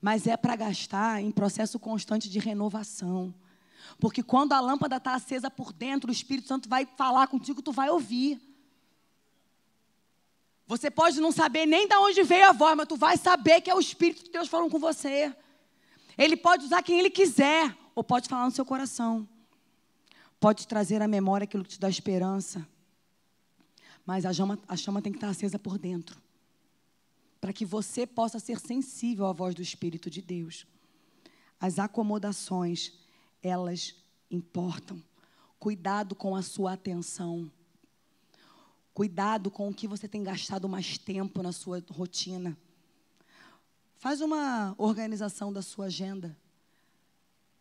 [0.00, 3.34] mas é para gastar em processo constante de renovação.
[4.00, 7.70] Porque quando a lâmpada está acesa por dentro, o Espírito Santo vai falar contigo, tu
[7.70, 8.40] vai ouvir.
[10.66, 13.70] Você pode não saber nem de onde veio a voz, mas tu vai saber que
[13.70, 15.34] é o Espírito de Deus falando com você.
[16.16, 19.28] Ele pode usar quem ele quiser, ou pode falar no seu coração.
[20.38, 22.66] Pode trazer à memória aquilo que te dá esperança.
[24.06, 26.20] Mas a chama, a chama tem que estar acesa por dentro.
[27.40, 30.66] Para que você possa ser sensível à voz do Espírito de Deus.
[31.60, 32.92] As acomodações
[33.42, 33.94] elas
[34.30, 35.02] importam.
[35.58, 37.50] Cuidado com a sua atenção.
[38.94, 42.56] Cuidado com o que você tem gastado mais tempo na sua rotina.
[43.96, 46.36] Faz uma organização da sua agenda.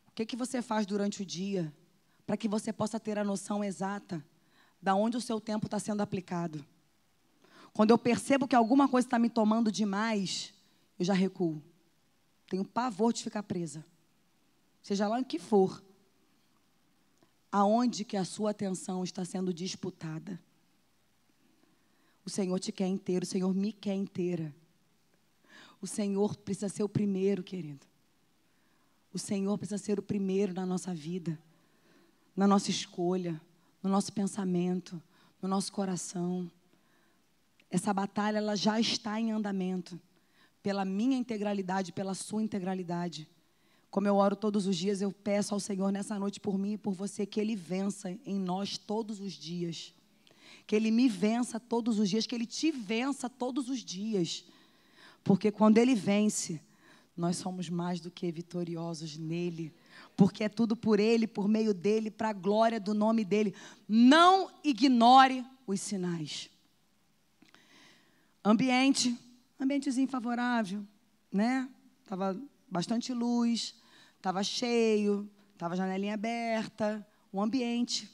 [0.07, 1.73] O que, que você faz durante o dia
[2.25, 4.23] para que você possa ter a noção exata
[4.81, 6.63] da onde o seu tempo está sendo aplicado.
[7.73, 10.53] Quando eu percebo que alguma coisa está me tomando demais,
[10.97, 11.61] eu já recuo.
[12.47, 13.83] Tenho pavor de ficar presa
[14.81, 15.83] seja lá o que for,
[17.51, 20.39] aonde que a sua atenção está sendo disputada.
[22.25, 24.53] O Senhor te quer inteiro, o Senhor me quer inteira.
[25.81, 27.87] O Senhor precisa ser o primeiro, querido.
[29.13, 31.39] O Senhor precisa ser o primeiro na nossa vida,
[32.35, 33.41] na nossa escolha,
[33.81, 35.01] no nosso pensamento,
[35.41, 36.51] no nosso coração.
[37.71, 39.99] Essa batalha ela já está em andamento
[40.61, 43.27] pela minha integralidade, pela sua integralidade.
[43.89, 46.77] Como eu oro todos os dias, eu peço ao Senhor nessa noite por mim e
[46.77, 49.93] por você que Ele vença em nós todos os dias.
[50.67, 54.45] Que Ele me vença todos os dias, que Ele te vença todos os dias.
[55.23, 56.61] Porque quando Ele vence,
[57.17, 59.73] nós somos mais do que vitoriosos nele.
[60.15, 63.55] Porque é tudo por Ele, por meio dEle, para a glória do nome dEle.
[63.87, 66.49] Não ignore os sinais.
[68.45, 69.17] Ambiente,
[69.59, 70.85] ambientezinho favorável,
[71.31, 71.67] né?
[72.05, 73.75] Tava bastante luz,
[74.19, 78.09] estava cheio, estava janelinha aberta, o ambiente.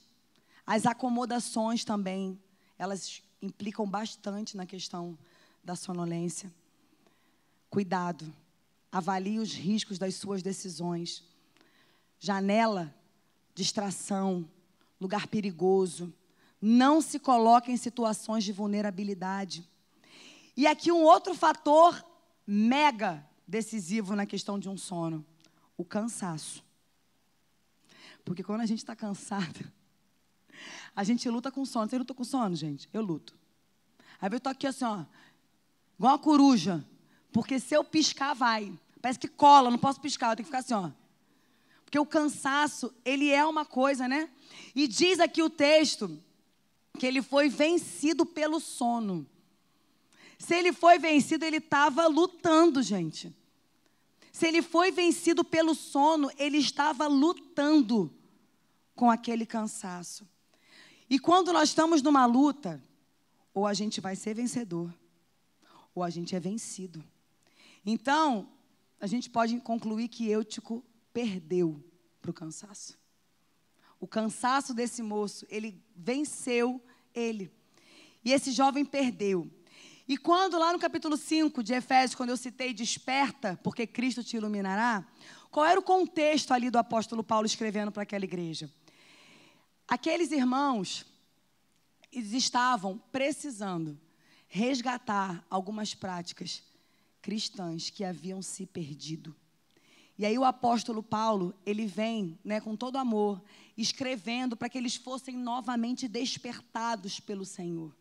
[0.65, 2.39] As acomodações também,
[2.77, 5.17] elas implicam bastante na questão
[5.63, 6.53] da sonolência.
[7.71, 8.31] Cuidado,
[8.91, 11.23] avalie os riscos das suas decisões.
[12.19, 12.93] Janela,
[13.55, 14.47] distração,
[15.01, 16.13] lugar perigoso.
[16.61, 19.67] Não se coloque em situações de vulnerabilidade.
[20.55, 22.05] E aqui um outro fator
[22.45, 25.25] mega decisivo na questão de um sono:
[25.77, 26.63] o cansaço.
[28.23, 29.71] Porque quando a gente está cansado,
[30.95, 31.89] a gente luta com sono.
[31.89, 32.89] Você luta com sono, gente?
[32.91, 33.37] Eu luto.
[34.19, 35.03] Aí eu estou aqui assim, ó,
[35.97, 36.83] igual uma coruja.
[37.31, 38.71] Porque se eu piscar, vai.
[39.01, 40.91] Parece que cola, não posso piscar, eu tenho que ficar assim, ó.
[41.83, 44.29] Porque o cansaço, ele é uma coisa, né?
[44.73, 46.19] E diz aqui o texto
[46.97, 49.27] que ele foi vencido pelo sono.
[50.39, 53.33] Se ele foi vencido, ele estava lutando, gente.
[54.35, 58.13] Se ele foi vencido pelo sono, ele estava lutando
[58.93, 60.27] com aquele cansaço.
[61.09, 62.83] E quando nós estamos numa luta,
[63.53, 64.93] ou a gente vai ser vencedor,
[65.95, 67.01] ou a gente é vencido.
[67.85, 68.49] Então,
[68.99, 71.81] a gente pode concluir que Eutico perdeu
[72.21, 72.99] para o cansaço.
[74.01, 76.83] O cansaço desse moço, ele venceu
[77.13, 77.49] ele.
[78.21, 79.49] E esse jovem perdeu.
[80.07, 84.37] E quando lá no capítulo 5 de Efésios, quando eu citei desperta, porque Cristo te
[84.37, 85.03] iluminará,
[85.49, 88.71] qual era o contexto ali do apóstolo Paulo escrevendo para aquela igreja?
[89.87, 91.05] Aqueles irmãos,
[92.11, 93.99] estavam precisando
[94.47, 96.63] resgatar algumas práticas
[97.21, 99.35] cristãs que haviam se perdido.
[100.17, 103.41] E aí o apóstolo Paulo, ele vem, né, com todo amor,
[103.75, 107.93] escrevendo para que eles fossem novamente despertados pelo Senhor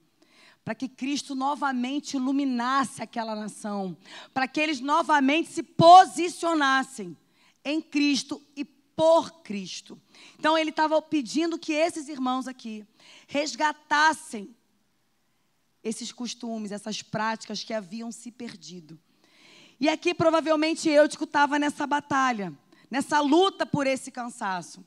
[0.64, 3.96] para que Cristo novamente iluminasse aquela nação,
[4.32, 7.16] para que eles novamente se posicionassem
[7.64, 10.00] em Cristo e por Cristo.
[10.38, 12.86] Então ele estava pedindo que esses irmãos aqui
[13.26, 14.54] resgatassem
[15.82, 18.98] esses costumes, essas práticas que haviam se perdido.
[19.78, 22.56] E aqui provavelmente Eutico estava nessa batalha,
[22.90, 24.84] nessa luta por esse cansaço.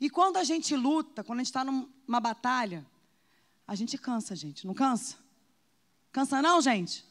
[0.00, 2.84] E quando a gente luta, quando a gente está numa batalha,
[3.70, 5.16] a gente cansa, gente, não cansa?
[6.10, 7.04] Cansa não, gente?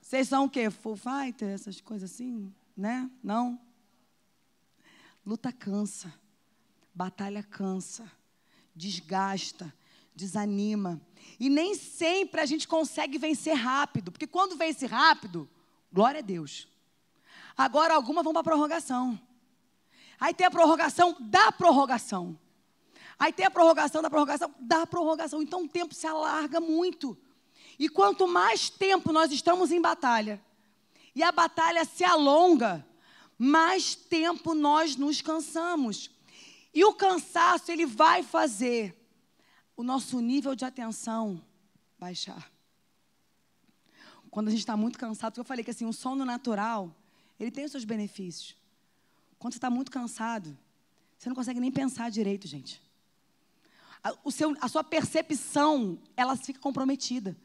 [0.00, 0.70] Vocês são o quê?
[0.70, 3.10] Full fighter, essas coisas assim, né?
[3.20, 3.60] Não?
[5.26, 6.14] Luta cansa,
[6.94, 8.08] batalha cansa,
[8.72, 9.74] desgasta,
[10.14, 11.00] desanima.
[11.40, 15.50] E nem sempre a gente consegue vencer rápido, porque quando vence rápido,
[15.92, 16.68] glória a Deus.
[17.56, 19.20] Agora algumas vão para a prorrogação.
[20.20, 22.38] Aí tem a prorrogação da prorrogação.
[23.20, 25.42] Aí tem a prorrogação da prorrogação da prorrogação.
[25.42, 27.16] Então o tempo se alarga muito.
[27.78, 30.42] E quanto mais tempo nós estamos em batalha,
[31.14, 32.86] e a batalha se alonga,
[33.38, 36.10] mais tempo nós nos cansamos.
[36.72, 38.96] E o cansaço, ele vai fazer
[39.76, 41.42] o nosso nível de atenção
[41.98, 42.50] baixar.
[44.30, 46.94] Quando a gente está muito cansado, eu falei que assim, o sono natural,
[47.38, 48.56] ele tem os seus benefícios.
[49.38, 50.56] Quando você está muito cansado,
[51.18, 52.80] você não consegue nem pensar direito, gente.
[54.02, 57.36] A, o seu, a sua percepção, ela fica comprometida.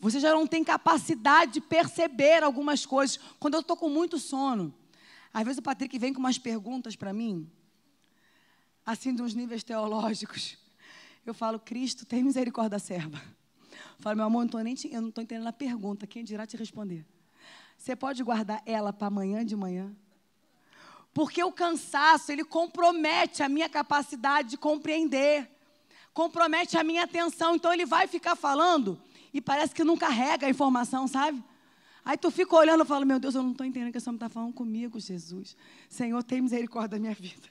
[0.00, 3.18] Você já não tem capacidade de perceber algumas coisas.
[3.38, 4.74] Quando eu estou com muito sono,
[5.32, 7.50] às vezes o Patrick vem com umas perguntas para mim,
[8.84, 10.58] assim, de uns níveis teológicos.
[11.24, 13.20] Eu falo, Cristo, tem misericórdia da serva.
[13.72, 17.06] Eu falo, meu amor, eu não estou entendendo a pergunta, quem dirá te responder?
[17.78, 19.94] Você pode guardar ela para amanhã de manhã?
[21.12, 25.48] Porque o cansaço, ele compromete a minha capacidade de compreender,
[26.14, 27.56] compromete a minha atenção.
[27.56, 28.98] Então, ele vai ficar falando
[29.32, 31.42] e parece que não carrega a informação, sabe?
[32.04, 34.16] Aí tu fica olhando e fala, meu Deus, eu não estou entendendo que esse homem
[34.16, 35.56] está falando comigo, Jesus.
[35.88, 37.48] Senhor, tem misericórdia da minha vida.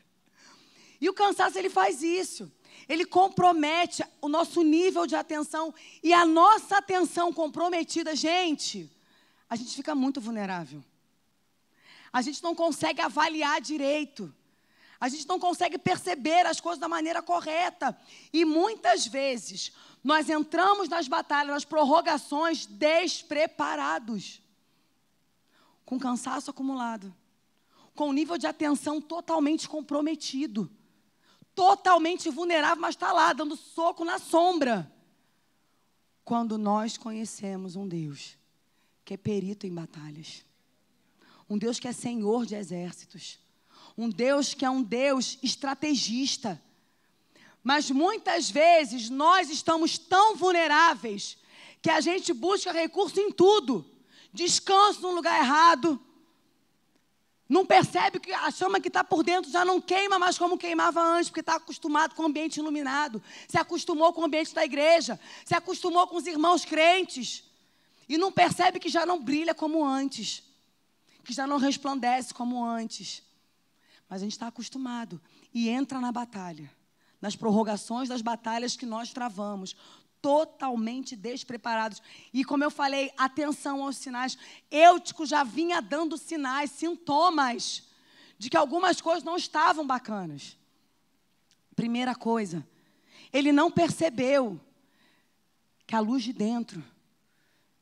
[1.01, 2.49] E o cansaço, ele faz isso.
[2.87, 5.73] Ele compromete o nosso nível de atenção.
[6.01, 8.89] E a nossa atenção comprometida, gente,
[9.49, 10.81] a gente fica muito vulnerável.
[12.13, 14.33] A gente não consegue avaliar direito.
[15.03, 17.93] A gente não consegue perceber as coisas da maneira correta.
[18.31, 24.41] E muitas vezes nós entramos nas batalhas, nas prorrogações despreparados,
[25.83, 27.13] com cansaço acumulado,
[27.93, 30.71] com um nível de atenção totalmente comprometido,
[31.53, 34.89] totalmente vulnerável, mas está lá dando soco na sombra.
[36.23, 38.37] Quando nós conhecemos um Deus
[39.03, 40.45] que é perito em batalhas,
[41.49, 43.42] um Deus que é senhor de exércitos,
[43.97, 46.61] um Deus que é um Deus estrategista
[47.63, 51.37] mas muitas vezes nós estamos tão vulneráveis
[51.81, 53.89] que a gente busca recurso em tudo.
[54.33, 55.99] Descanso no lugar errado.
[57.47, 61.01] Não percebe que a chama que está por dentro já não queima mais como queimava
[61.01, 63.23] antes, porque está acostumado com o ambiente iluminado.
[63.47, 65.17] Se acostumou com o ambiente da igreja.
[65.45, 67.45] Se acostumou com os irmãos crentes.
[68.09, 70.43] E não percebe que já não brilha como antes.
[71.23, 73.23] Que já não resplandece como antes.
[74.13, 75.19] Mas a gente está acostumado
[75.51, 76.71] e entra na batalha
[77.19, 79.75] nas prorrogações das batalhas que nós travamos,
[80.21, 81.99] totalmente despreparados.
[82.31, 84.37] E como eu falei, atenção aos sinais.
[84.69, 87.87] Eutico já vinha dando sinais, sintomas
[88.37, 90.55] de que algumas coisas não estavam bacanas.
[91.75, 92.63] Primeira coisa,
[93.31, 94.61] ele não percebeu
[95.87, 96.83] que a luz de dentro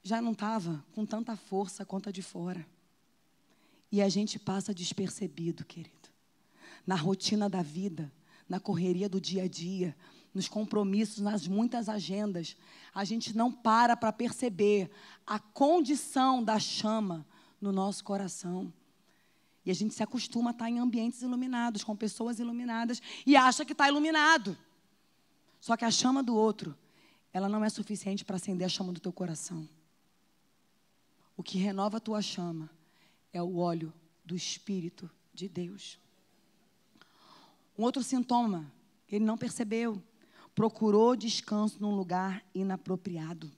[0.01, 2.65] já não estava com tanta força quanto a de fora.
[3.91, 6.00] E a gente passa despercebido, querido,
[6.85, 8.11] na rotina da vida
[8.51, 9.95] na correria do dia a dia,
[10.33, 12.57] nos compromissos, nas muitas agendas,
[12.93, 14.91] a gente não para para perceber
[15.25, 17.25] a condição da chama
[17.61, 18.71] no nosso coração.
[19.65, 23.63] E a gente se acostuma a estar em ambientes iluminados, com pessoas iluminadas, e acha
[23.63, 24.57] que está iluminado.
[25.61, 26.77] Só que a chama do outro,
[27.31, 29.67] ela não é suficiente para acender a chama do teu coração.
[31.37, 32.69] O que renova a tua chama
[33.31, 33.93] é o óleo
[34.25, 36.00] do Espírito de Deus.
[37.77, 38.71] Um outro sintoma,
[39.09, 40.01] ele não percebeu.
[40.53, 43.51] Procurou descanso num lugar inapropriado.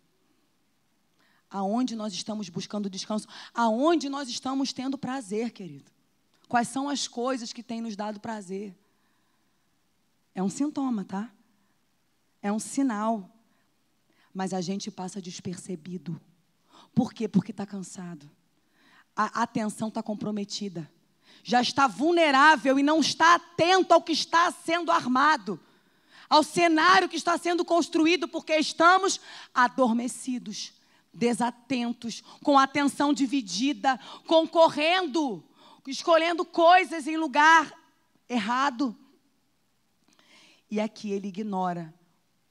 [1.50, 3.28] Aonde nós estamos buscando descanso?
[3.54, 5.92] Aonde nós estamos tendo prazer, querido?
[6.48, 8.76] Quais são as coisas que têm nos dado prazer?
[10.36, 11.32] É um sintoma, tá?
[12.42, 13.30] É um sinal.
[14.34, 16.20] Mas a gente passa despercebido.
[16.94, 17.28] Por quê?
[17.28, 18.30] Porque está cansado.
[19.16, 20.90] A atenção está comprometida
[21.42, 25.60] já está vulnerável e não está atento ao que está sendo armado,
[26.30, 29.20] ao cenário que está sendo construído, porque estamos
[29.54, 30.74] adormecidos,
[31.14, 35.44] desatentos, com atenção dividida, concorrendo,
[35.88, 37.72] escolhendo coisas em lugar
[38.28, 38.96] errado.
[40.72, 41.94] E aqui ele ignora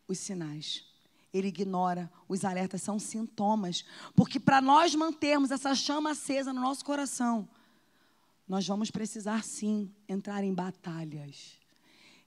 [0.06, 0.84] os sinais.
[1.32, 2.12] ele ignora.
[2.28, 3.84] Os alertas são sintomas.
[4.14, 7.48] Porque para nós mantermos essa chama acesa no nosso coração,
[8.48, 11.58] nós vamos precisar sim entrar em batalhas.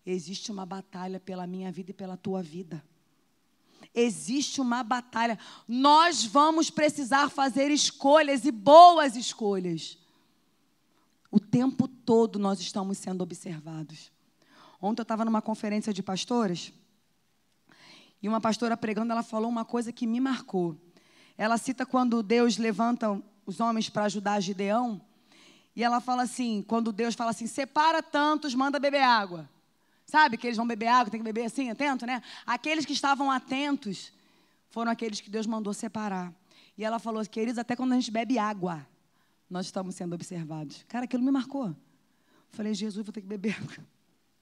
[0.05, 2.83] Existe uma batalha pela minha vida e pela tua vida.
[3.93, 5.37] Existe uma batalha.
[5.67, 9.97] Nós vamos precisar fazer escolhas e boas escolhas.
[11.31, 14.11] O tempo todo nós estamos sendo observados.
[14.81, 16.73] Ontem eu estava numa conferência de pastores
[18.25, 20.75] e uma pastora pregando, ela falou uma coisa que me marcou.
[21.37, 24.99] Ela cita quando Deus levanta os homens para ajudar Gideão.
[25.75, 29.49] E ela fala assim: quando Deus fala assim, separa tantos, manda beber água.
[30.05, 32.21] Sabe que eles vão beber água, tem que beber assim, atento, né?
[32.45, 34.13] Aqueles que estavam atentos
[34.69, 36.33] foram aqueles que Deus mandou separar.
[36.77, 38.85] E ela falou, queridos, até quando a gente bebe água,
[39.49, 40.85] nós estamos sendo observados.
[40.87, 41.75] Cara, aquilo me marcou.
[42.51, 43.85] Falei, Jesus, vou ter que beber água.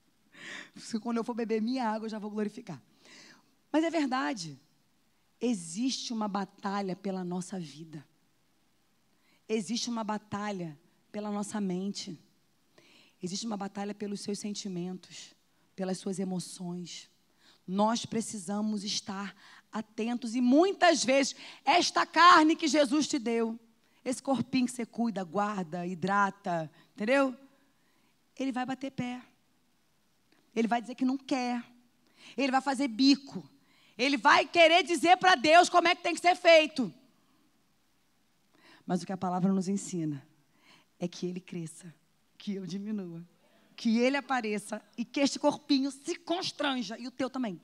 [1.01, 2.81] Quando eu for beber minha água, eu já vou glorificar.
[3.71, 4.59] Mas é verdade.
[5.39, 8.05] Existe uma batalha pela nossa vida.
[9.47, 10.77] Existe uma batalha
[11.13, 12.19] pela nossa mente.
[13.21, 15.33] Existe uma batalha pelos seus sentimentos,
[15.75, 17.07] pelas suas emoções.
[17.65, 19.33] Nós precisamos estar
[19.71, 23.57] atentos e muitas vezes esta carne que Jesus te deu,
[24.03, 27.37] esse corpinho que você cuida, guarda, hidrata, entendeu?
[28.35, 29.21] Ele vai bater pé.
[30.55, 31.63] Ele vai dizer que não quer.
[32.35, 33.47] Ele vai fazer bico.
[33.95, 36.91] Ele vai querer dizer para Deus como é que tem que ser feito.
[38.83, 40.32] Mas o que a palavra nos ensina
[41.03, 41.93] é que ele cresça,
[42.37, 43.21] que eu diminua,
[43.75, 47.59] que ele apareça e que este corpinho se constranja e o teu também.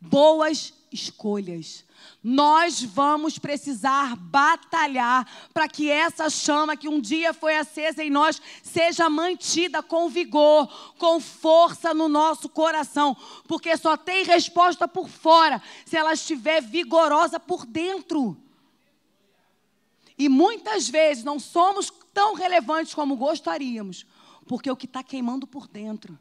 [0.00, 1.84] Boas escolhas.
[2.20, 5.24] Nós vamos precisar batalhar
[5.54, 10.66] para que essa chama que um dia foi acesa em nós seja mantida com vigor,
[10.98, 13.16] com força no nosso coração,
[13.46, 18.36] porque só tem resposta por fora se ela estiver vigorosa por dentro.
[20.18, 24.06] E muitas vezes não somos tão relevantes como gostaríamos,
[24.46, 26.18] porque o que está queimando por dentro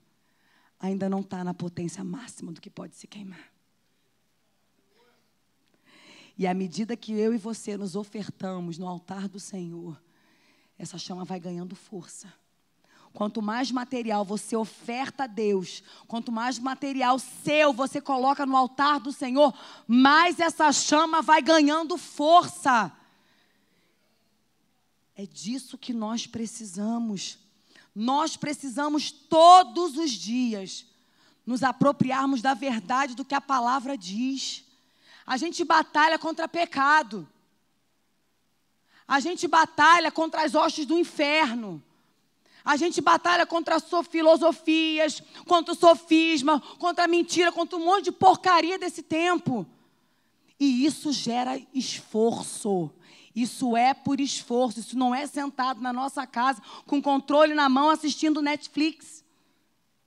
[0.80, 3.52] ainda não está na potência máxima do que pode se queimar.
[6.38, 10.00] E à medida que eu e você nos ofertamos no altar do Senhor,
[10.78, 12.34] essa chama vai ganhando força.
[13.14, 19.00] Quanto mais material você oferta a Deus, quanto mais material seu você coloca no altar
[19.00, 19.54] do Senhor,
[19.88, 22.92] mais essa chama vai ganhando força.
[25.16, 27.38] É disso que nós precisamos.
[27.94, 30.86] Nós precisamos todos os dias
[31.46, 34.66] nos apropriarmos da verdade do que a palavra diz.
[35.26, 37.28] A gente batalha contra pecado.
[39.08, 41.82] A gente batalha contra as hostes do inferno.
[42.66, 43.78] A gente batalha contra
[44.10, 49.66] filosofias, contra o sofisma, contra a mentira, contra um monte de porcaria desse tempo.
[50.60, 52.90] E isso gera esforço.
[53.36, 54.80] Isso é por esforço.
[54.80, 59.26] Isso não é sentado na nossa casa com controle na mão assistindo Netflix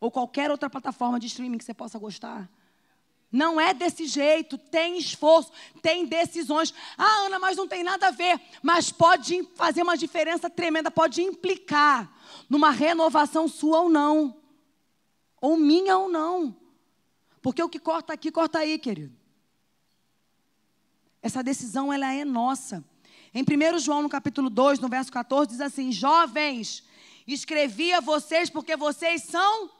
[0.00, 2.48] ou qualquer outra plataforma de streaming que você possa gostar.
[3.30, 5.52] Não é desse jeito, tem esforço,
[5.82, 6.72] tem decisões.
[6.96, 8.40] Ah, Ana, mas não tem nada a ver.
[8.62, 12.10] Mas pode fazer uma diferença tremenda, pode implicar
[12.48, 14.34] numa renovação sua ou não.
[15.42, 16.56] Ou minha ou não.
[17.42, 19.14] Porque o que corta aqui, corta aí, querido.
[21.20, 22.82] Essa decisão, ela é nossa.
[23.34, 26.82] Em 1 João, no capítulo 2, no verso 14, diz assim: Jovens,
[27.26, 29.70] escrevi a vocês porque vocês são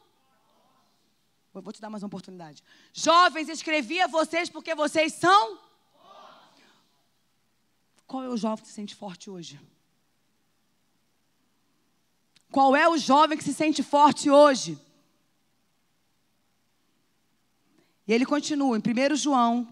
[1.59, 2.63] eu vou te dar mais uma oportunidade.
[2.93, 5.59] Jovens, escrevi a vocês porque vocês são.
[8.07, 9.61] Qual é o jovem que se sente forte hoje?
[12.51, 14.79] Qual é o jovem que se sente forte hoje?
[18.07, 19.67] E ele continua, em 1 João,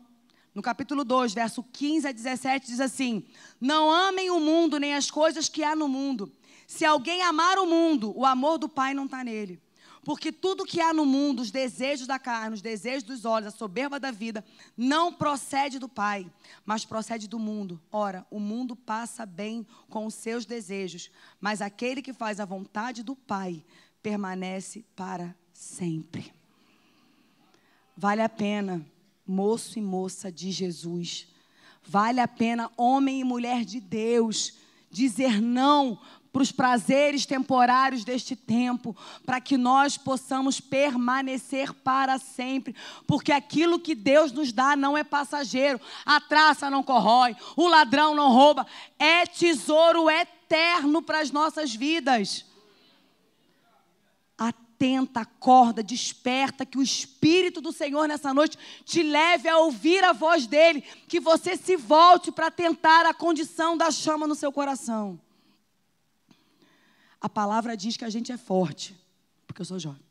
[0.57, 3.23] no capítulo 2, verso 15 a 17, diz assim:
[3.61, 6.33] Não amem o mundo nem as coisas que há no mundo.
[6.67, 9.61] Se alguém amar o mundo, o amor do Pai não está nele.
[10.03, 13.57] Porque tudo que há no mundo, os desejos da carne, os desejos dos olhos, a
[13.57, 14.43] soberba da vida,
[14.75, 16.27] não procede do Pai,
[16.65, 17.79] mas procede do mundo.
[17.93, 23.03] Ora, o mundo passa bem com os seus desejos, mas aquele que faz a vontade
[23.03, 23.63] do Pai
[24.03, 26.33] permanece para sempre.
[27.95, 28.87] Vale a pena,
[29.27, 31.27] moço e moça de Jesus,
[31.83, 34.55] vale a pena, homem e mulher de Deus,
[34.91, 35.99] dizer não
[36.33, 42.75] para os prazeres temporários deste tempo, para que nós possamos permanecer para sempre,
[43.07, 48.15] porque aquilo que Deus nos dá não é passageiro, a traça não corrói, o ladrão
[48.15, 48.67] não rouba,
[48.99, 52.45] é tesouro eterno para as nossas vidas.
[54.77, 60.13] Atenta, acorda, desperta, que o Espírito do Senhor nessa noite te leve a ouvir a
[60.13, 65.19] voz dele, que você se volte para tentar a condição da chama no seu coração.
[67.19, 68.95] A palavra diz que a gente é forte,
[69.47, 70.05] porque eu sou jovem.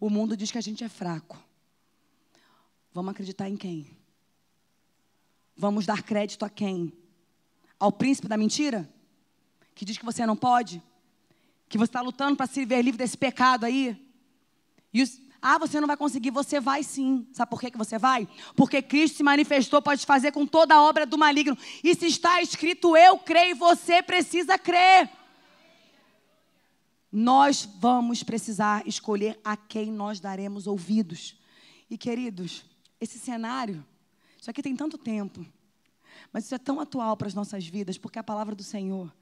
[0.00, 1.38] O mundo diz que a gente é fraco.
[2.92, 3.96] Vamos acreditar em quem?
[5.56, 6.92] Vamos dar crédito a quem?
[7.78, 8.92] Ao príncipe da mentira?
[9.72, 10.82] Que diz que você não pode?
[11.70, 13.96] Que você está lutando para se ver livre desse pecado aí?
[14.92, 17.26] E os, ah, você não vai conseguir, você vai sim.
[17.32, 18.28] Sabe por que, que você vai?
[18.54, 21.56] Porque Cristo se manifestou, pode fazer com toda a obra do maligno.
[21.82, 25.08] E se está escrito, eu creio, você precisa crer.
[27.10, 31.36] Nós vamos precisar escolher a quem nós daremos ouvidos.
[31.88, 32.64] E queridos,
[33.00, 33.84] esse cenário,
[34.40, 35.44] isso aqui tem tanto tempo,
[36.32, 39.12] mas isso é tão atual para as nossas vidas, porque a palavra do Senhor,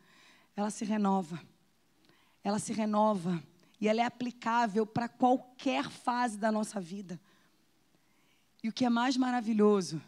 [0.57, 1.41] ela se renova.
[2.43, 3.43] Ela se renova
[3.81, 7.21] e ela é aplicável para qualquer fase da nossa vida.
[8.63, 10.03] E o que é mais maravilhoso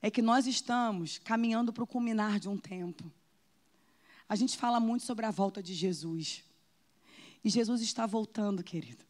[0.00, 3.10] é que nós estamos caminhando para o culminar de um tempo.
[4.28, 6.44] A gente fala muito sobre a volta de Jesus.
[7.42, 9.04] E Jesus está voltando, querido.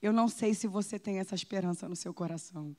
[0.00, 2.76] Eu não sei se você tem essa esperança no seu coração.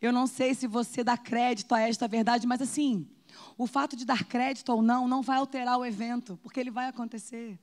[0.00, 3.08] Eu não sei se você dá crédito a esta verdade, mas assim,
[3.56, 6.88] o fato de dar crédito ou não não vai alterar o evento, porque ele vai
[6.88, 7.58] acontecer.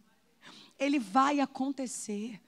[0.77, 2.39] Ele vai acontecer.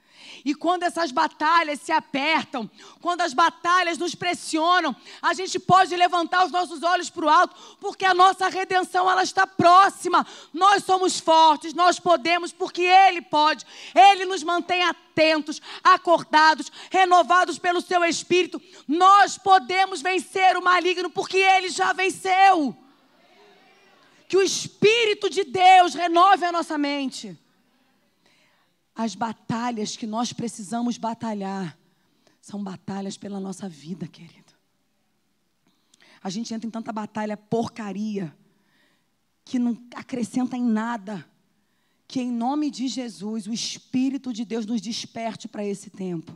[0.43, 2.69] E quando essas batalhas se apertam,
[2.99, 7.55] quando as batalhas nos pressionam, a gente pode levantar os nossos olhos para o alto,
[7.79, 10.25] porque a nossa redenção ela está próxima.
[10.53, 13.65] Nós somos fortes, nós podemos, porque Ele pode.
[13.93, 18.61] Ele nos mantém atentos, acordados, renovados pelo Seu Espírito.
[18.87, 22.75] Nós podemos vencer o maligno, porque Ele já venceu.
[24.31, 27.37] Que o Espírito de Deus renove a nossa mente
[28.95, 31.77] as batalhas que nós precisamos batalhar
[32.39, 34.53] são batalhas pela nossa vida, querido.
[36.23, 38.33] A gente entra em tanta batalha porcaria
[39.43, 41.29] que não acrescenta em nada.
[42.07, 46.31] Que em nome de Jesus, o Espírito de Deus nos desperte para esse tempo.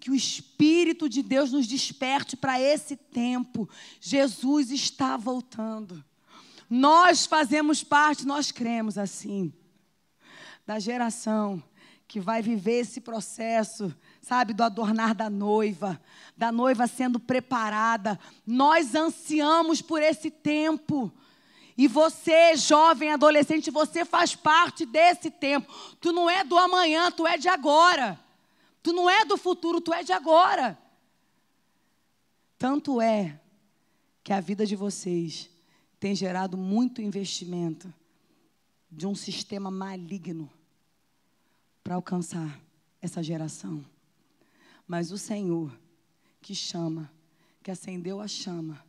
[0.00, 3.68] Que o Espírito de Deus nos desperte para esse tempo.
[4.00, 6.02] Jesus está voltando.
[6.70, 9.52] Nós fazemos parte, nós cremos assim
[10.64, 11.60] da geração
[12.06, 13.92] que vai viver esse processo,
[14.22, 16.00] sabe, do adornar da noiva,
[16.36, 18.18] da noiva sendo preparada.
[18.46, 21.12] Nós ansiamos por esse tempo.
[21.76, 25.72] E você, jovem, adolescente, você faz parte desse tempo.
[26.00, 28.18] Tu não é do amanhã, tu é de agora.
[28.82, 30.78] Tu não é do futuro, tu é de agora.
[32.58, 33.40] Tanto é
[34.22, 35.48] que a vida de vocês
[36.00, 37.92] tem gerado muito investimento
[38.90, 40.50] de um sistema maligno
[41.84, 42.58] para alcançar
[43.00, 43.84] essa geração.
[44.86, 45.78] Mas o Senhor
[46.40, 47.12] que chama,
[47.62, 48.82] que acendeu a chama,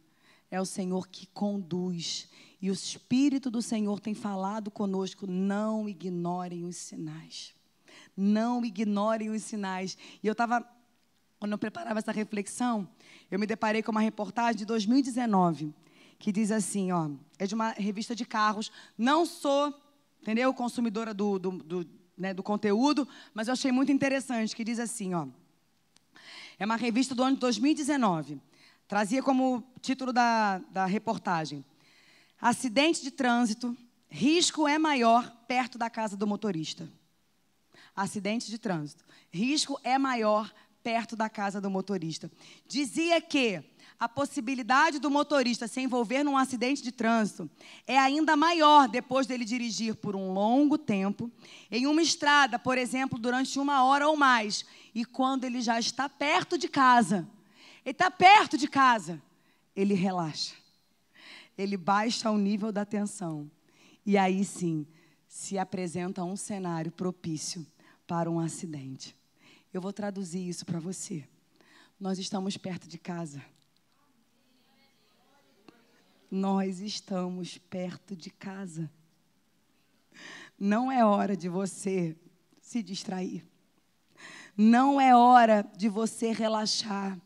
[0.50, 2.30] é o Senhor que conduz.
[2.62, 7.54] E o Espírito do Senhor tem falado conosco: não ignorem os sinais.
[8.16, 9.98] Não ignorem os sinais.
[10.24, 10.66] E eu estava,
[11.40, 12.88] quando eu preparava essa reflexão,
[13.30, 15.74] eu me deparei com uma reportagem de 2019,
[16.22, 18.72] que diz assim: ó, é de uma revista de carros.
[18.98, 19.74] Não sou,
[20.22, 24.80] entendeu, consumidora do, do, do né, do conteúdo, mas eu achei muito interessante, que diz
[24.80, 25.28] assim, ó.
[26.60, 28.40] É uma revista do ano de 2019.
[28.88, 31.66] Trazia como título da, da reportagem:
[32.40, 33.76] Acidente de trânsito,
[34.08, 36.88] risco é maior perto da casa do motorista.
[37.96, 40.54] Acidente de trânsito, risco é maior
[40.84, 42.32] perto da casa do motorista.
[42.68, 43.64] Dizia que
[44.02, 47.48] a possibilidade do motorista se envolver num acidente de trânsito
[47.86, 51.30] é ainda maior depois dele dirigir por um longo tempo,
[51.70, 56.10] em uma estrada, por exemplo, durante uma hora ou mais, e quando ele já está
[56.10, 57.30] perto de casa.
[57.86, 59.22] Ele está perto de casa,
[59.76, 60.56] ele relaxa,
[61.56, 63.52] ele baixa o nível da tensão,
[64.04, 64.84] e aí sim
[65.28, 67.64] se apresenta um cenário propício
[68.08, 69.16] para um acidente.
[69.72, 71.24] Eu vou traduzir isso para você.
[72.00, 73.40] Nós estamos perto de casa
[76.32, 78.90] nós estamos perto de casa.
[80.58, 82.16] Não é hora de você
[82.62, 83.44] se distrair.
[84.56, 87.20] Não é hora de você relaxar.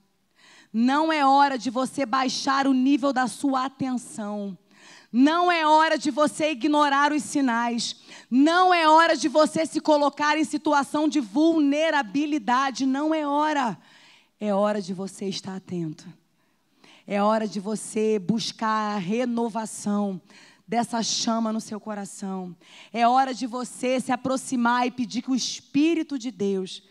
[0.73, 4.57] Não é hora de você baixar o nível da sua atenção.
[5.11, 7.95] Não é hora de você ignorar os sinais.
[8.29, 12.85] Não é hora de você se colocar em situação de vulnerabilidade.
[12.85, 13.77] Não é hora.
[14.39, 16.05] É hora de você estar atento.
[17.07, 20.21] É hora de você buscar a renovação.
[20.67, 22.55] dessa chama no seu coração.
[22.91, 26.81] É hora de você se aproximar e pedir que o Espírito de Deus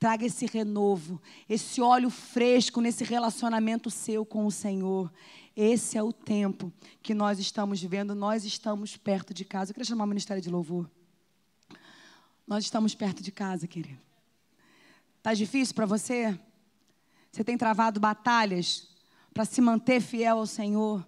[0.00, 5.12] traga esse renovo, esse óleo fresco nesse relacionamento seu com o Senhor.
[5.54, 9.70] Esse é o tempo que nós estamos vivendo, nós estamos perto de casa.
[9.70, 10.90] Eu queria chamar o Ministério de Louvor.
[12.46, 14.00] Nós estamos perto de casa, querido.
[15.22, 16.36] Tá difícil para você?
[17.30, 18.89] Você tem travado batalhas
[19.32, 21.06] para se manter fiel ao Senhor?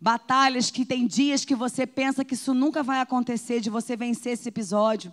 [0.00, 4.34] Batalhas que tem dias que você pensa que isso nunca vai acontecer, de você vencer
[4.34, 5.12] esse episódio,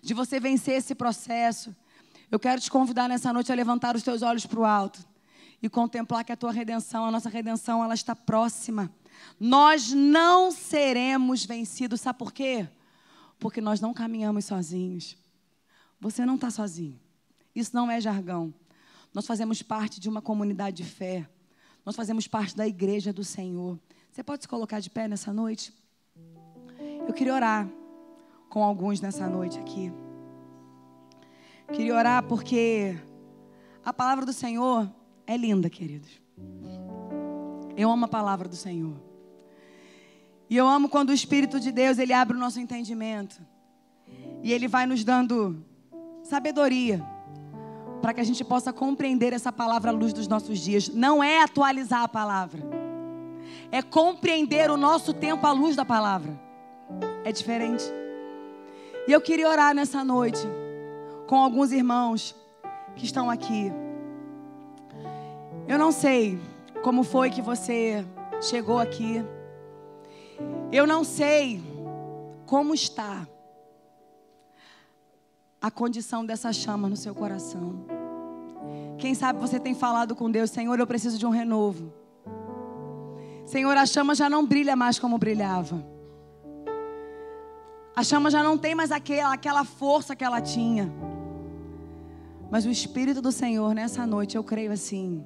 [0.00, 1.74] de você vencer esse processo.
[2.30, 5.04] Eu quero te convidar nessa noite a levantar os teus olhos para o alto
[5.62, 8.90] e contemplar que a tua redenção, a nossa redenção, ela está próxima.
[9.38, 12.66] Nós não seremos vencidos, sabe por quê?
[13.38, 15.16] Porque nós não caminhamos sozinhos.
[16.00, 16.98] Você não está sozinho.
[17.54, 18.52] Isso não é jargão.
[19.14, 21.28] Nós fazemos parte de uma comunidade de fé.
[21.84, 23.78] Nós fazemos parte da igreja do Senhor.
[24.10, 25.72] Você pode se colocar de pé nessa noite?
[27.06, 27.68] Eu queria orar
[28.48, 29.92] com alguns nessa noite aqui.
[31.72, 32.96] Queria orar porque
[33.84, 34.88] a palavra do Senhor
[35.26, 36.20] é linda, queridos.
[37.76, 38.94] Eu amo a palavra do Senhor.
[40.48, 43.40] E eu amo quando o Espírito de Deus ele abre o nosso entendimento.
[44.42, 45.64] E ele vai nos dando
[46.22, 47.02] sabedoria
[48.02, 50.88] para que a gente possa compreender essa palavra à luz dos nossos dias.
[50.88, 52.82] Não é atualizar a palavra
[53.72, 56.38] é compreender o nosso tempo à luz da palavra.
[57.24, 57.82] É diferente.
[59.08, 60.42] E eu queria orar nessa noite
[61.26, 62.36] com alguns irmãos
[62.94, 63.72] que estão aqui.
[65.66, 66.38] Eu não sei
[66.82, 68.04] como foi que você
[68.42, 69.24] chegou aqui.
[70.70, 71.62] Eu não sei
[72.44, 73.26] como está
[75.62, 77.86] a condição dessa chama no seu coração.
[78.98, 81.92] Quem sabe você tem falado com Deus, Senhor, eu preciso de um renovo.
[83.46, 85.86] Senhor, a chama já não brilha mais como brilhava.
[87.94, 90.92] A chama já não tem mais aquela, aquela força que ela tinha.
[92.50, 95.24] Mas o Espírito do Senhor, nessa noite, eu creio assim.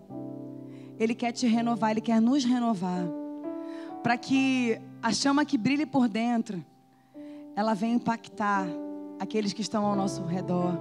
[0.99, 3.07] Ele quer te renovar, Ele quer nos renovar.
[4.03, 6.65] Para que a chama que brilhe por dentro,
[7.55, 8.67] ela venha impactar
[9.19, 10.73] aqueles que estão ao nosso redor.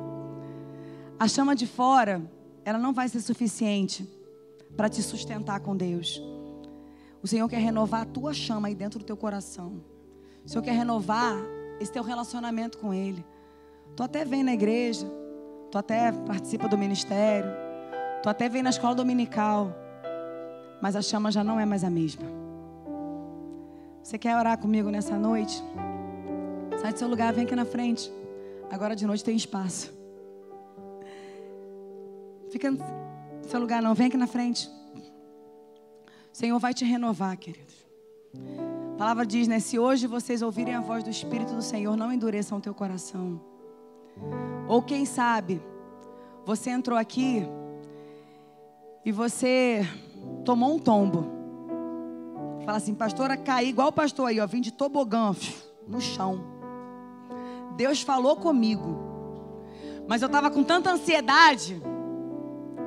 [1.19, 2.21] A chama de fora,
[2.63, 4.07] ela não vai ser suficiente
[4.75, 6.21] para te sustentar com Deus.
[7.21, 9.81] O Senhor quer renovar a tua chama aí dentro do teu coração.
[10.45, 11.35] O Senhor quer renovar
[11.79, 13.25] esse teu relacionamento com Ele.
[13.95, 15.07] Tu até vem na igreja,
[15.71, 17.49] tu até participa do ministério,
[18.21, 19.73] tu até vem na escola dominical,
[20.81, 22.25] mas a chama já não é mais a mesma.
[24.03, 25.63] Você quer orar comigo nessa noite?
[26.79, 28.11] Sai do seu lugar, vem aqui na frente.
[28.71, 29.93] Agora de noite tem espaço.
[32.51, 32.79] Fica no
[33.43, 34.69] seu lugar, não, vem aqui na frente.
[36.33, 37.85] O Senhor vai te renovar, queridos.
[38.93, 39.59] A palavra diz, né?
[39.59, 43.41] Se hoje vocês ouvirem a voz do Espírito do Senhor, não endureçam o teu coração.
[44.67, 45.61] Ou quem sabe,
[46.45, 47.45] você entrou aqui
[49.03, 49.81] e você
[50.43, 51.25] tomou um tombo.
[52.65, 55.35] Fala assim, pastora, caí igual o pastor aí, ó, vim de tobogã
[55.87, 56.54] no chão.
[57.75, 58.97] Deus falou comigo.
[60.07, 61.81] Mas eu estava com tanta ansiedade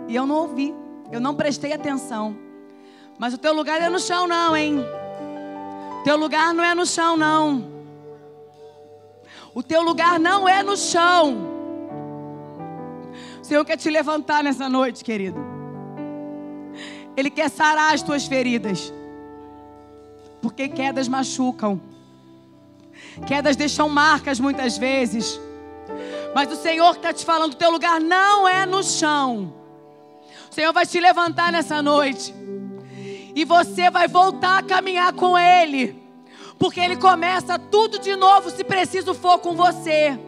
[0.07, 0.74] e eu não ouvi,
[1.11, 2.36] eu não prestei atenção.
[3.18, 4.78] Mas o teu lugar é no chão, não, hein?
[6.01, 7.78] O teu lugar não é no chão, não.
[9.55, 11.36] O teu lugar não é no chão.
[13.41, 15.41] O Senhor quer te levantar nessa noite, querido.
[17.16, 18.93] Ele quer sarar as tuas feridas.
[20.41, 21.80] Porque quedas machucam.
[23.26, 25.40] Quedas deixam marcas muitas vezes.
[26.34, 29.54] Mas o Senhor está te falando: o teu lugar não é no chão.
[30.50, 32.34] O Senhor vai te levantar nessa noite.
[33.34, 36.02] E você vai voltar a caminhar com Ele.
[36.58, 40.18] Porque Ele começa tudo de novo, se preciso for com você.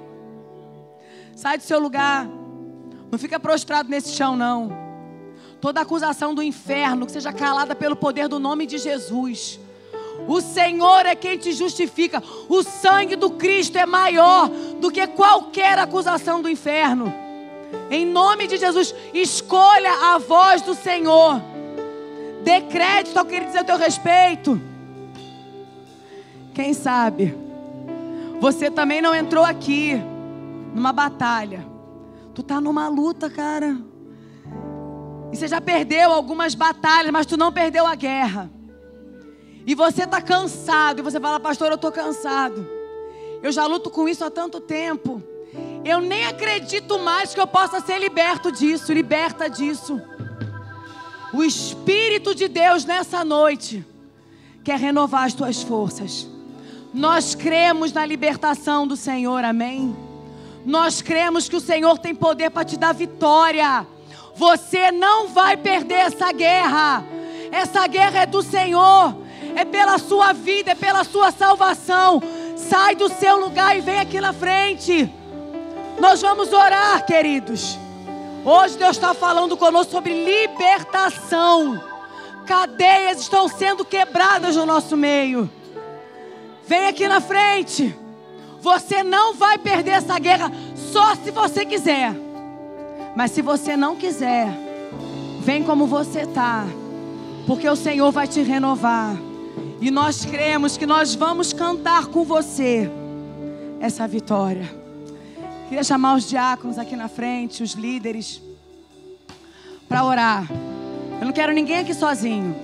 [1.34, 2.28] Sai do seu lugar.
[3.10, 4.70] Não fica prostrado nesse chão, não.
[5.60, 9.58] Toda acusação do inferno que seja calada pelo poder do nome de Jesus.
[10.26, 12.22] O Senhor é quem te justifica.
[12.48, 14.48] O sangue do Cristo é maior
[14.80, 17.12] do que qualquer acusação do inferno.
[17.90, 21.40] Em nome de Jesus, escolha a voz do Senhor.
[22.42, 24.60] Dê crédito ao que ele diz a teu respeito.
[26.54, 27.34] Quem sabe
[28.40, 30.00] você também não entrou aqui
[30.74, 31.66] numa batalha.
[32.34, 33.76] Tu tá numa luta, cara.
[35.30, 38.50] E você já perdeu algumas batalhas, mas tu não perdeu a guerra.
[39.70, 42.68] E você tá cansado, e você fala, pastor, eu tô cansado.
[43.40, 45.22] Eu já luto com isso há tanto tempo.
[45.84, 50.02] Eu nem acredito mais que eu possa ser liberto disso, liberta disso.
[51.32, 53.86] O Espírito de Deus nessa noite
[54.64, 56.28] quer renovar as tuas forças.
[56.92, 59.96] Nós cremos na libertação do Senhor, amém?
[60.66, 63.86] Nós cremos que o Senhor tem poder para te dar vitória.
[64.34, 67.04] Você não vai perder essa guerra.
[67.52, 69.19] Essa guerra é do Senhor,
[69.56, 72.22] é pela sua vida, é pela sua salvação.
[72.56, 75.12] Sai do seu lugar e vem aqui na frente.
[75.98, 77.78] Nós vamos orar, queridos.
[78.44, 81.82] Hoje Deus está falando conosco sobre libertação.
[82.46, 85.48] Cadeias estão sendo quebradas no nosso meio.
[86.66, 87.94] Vem aqui na frente.
[88.60, 92.14] Você não vai perder essa guerra só se você quiser.
[93.14, 94.48] Mas se você não quiser,
[95.40, 96.64] vem como você está,
[97.46, 99.16] porque o Senhor vai te renovar.
[99.80, 102.90] E nós cremos que nós vamos cantar com você
[103.80, 104.70] essa vitória.
[105.68, 108.42] Queria chamar os diáconos aqui na frente, os líderes,
[109.88, 110.46] para orar.
[111.18, 112.54] Eu não quero ninguém aqui sozinho.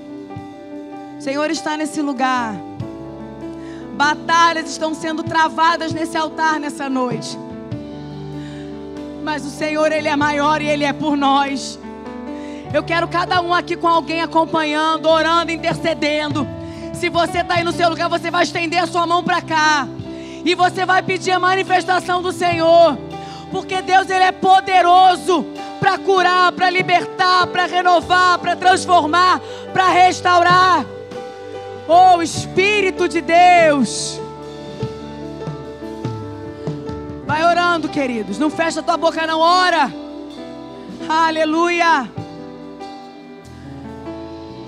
[1.18, 2.54] O Senhor está nesse lugar.
[3.94, 7.38] Batalhas estão sendo travadas nesse altar nessa noite.
[9.24, 11.78] Mas o Senhor, Ele é maior e Ele é por nós.
[12.74, 16.55] Eu quero cada um aqui com alguém acompanhando, orando, intercedendo.
[16.98, 19.86] Se você está aí no seu lugar, você vai estender a sua mão para cá.
[20.44, 22.96] E você vai pedir a manifestação do Senhor.
[23.50, 25.44] Porque Deus, Ele é poderoso
[25.78, 29.40] para curar, para libertar, para renovar, para transformar,
[29.72, 30.86] para restaurar.
[31.86, 34.20] Oh, Espírito de Deus.
[37.26, 38.38] Vai orando, queridos.
[38.38, 39.40] Não fecha tua boca, não.
[39.40, 39.92] Ora.
[41.08, 42.08] Aleluia.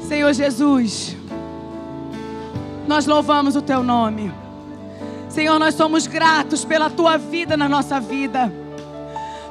[0.06, 1.16] Senhor Jesus.
[2.88, 4.32] Nós louvamos o teu nome.
[5.28, 8.50] Senhor, nós somos gratos pela tua vida na nossa vida.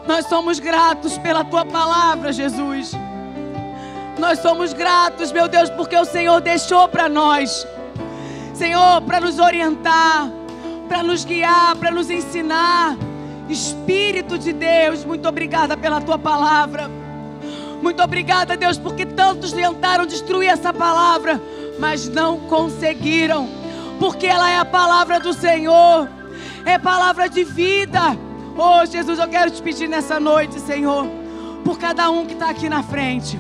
[0.07, 2.93] Nós somos gratos pela tua palavra, Jesus.
[4.17, 7.67] Nós somos gratos, meu Deus, porque o Senhor deixou para nós,
[8.55, 10.31] Senhor, para nos orientar,
[10.89, 12.97] para nos guiar, para nos ensinar.
[13.47, 16.89] Espírito de Deus, muito obrigada pela tua palavra.
[17.83, 21.39] Muito obrigada, Deus, porque tantos tentaram destruir essa palavra,
[21.79, 23.49] mas não conseguiram,
[23.99, 26.07] porque ela é a palavra do Senhor,
[26.65, 28.17] é palavra de vida.
[28.57, 31.07] Oh, Jesus, eu quero te pedir nessa noite, Senhor,
[31.63, 33.39] por cada um que está aqui na frente.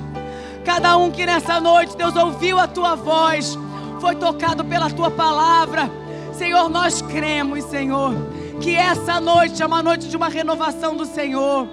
[0.63, 3.57] Cada um que nessa noite, Deus, ouviu a tua voz,
[3.99, 5.89] foi tocado pela tua palavra.
[6.33, 8.13] Senhor, nós cremos, Senhor,
[8.59, 11.67] que essa noite é uma noite de uma renovação do Senhor.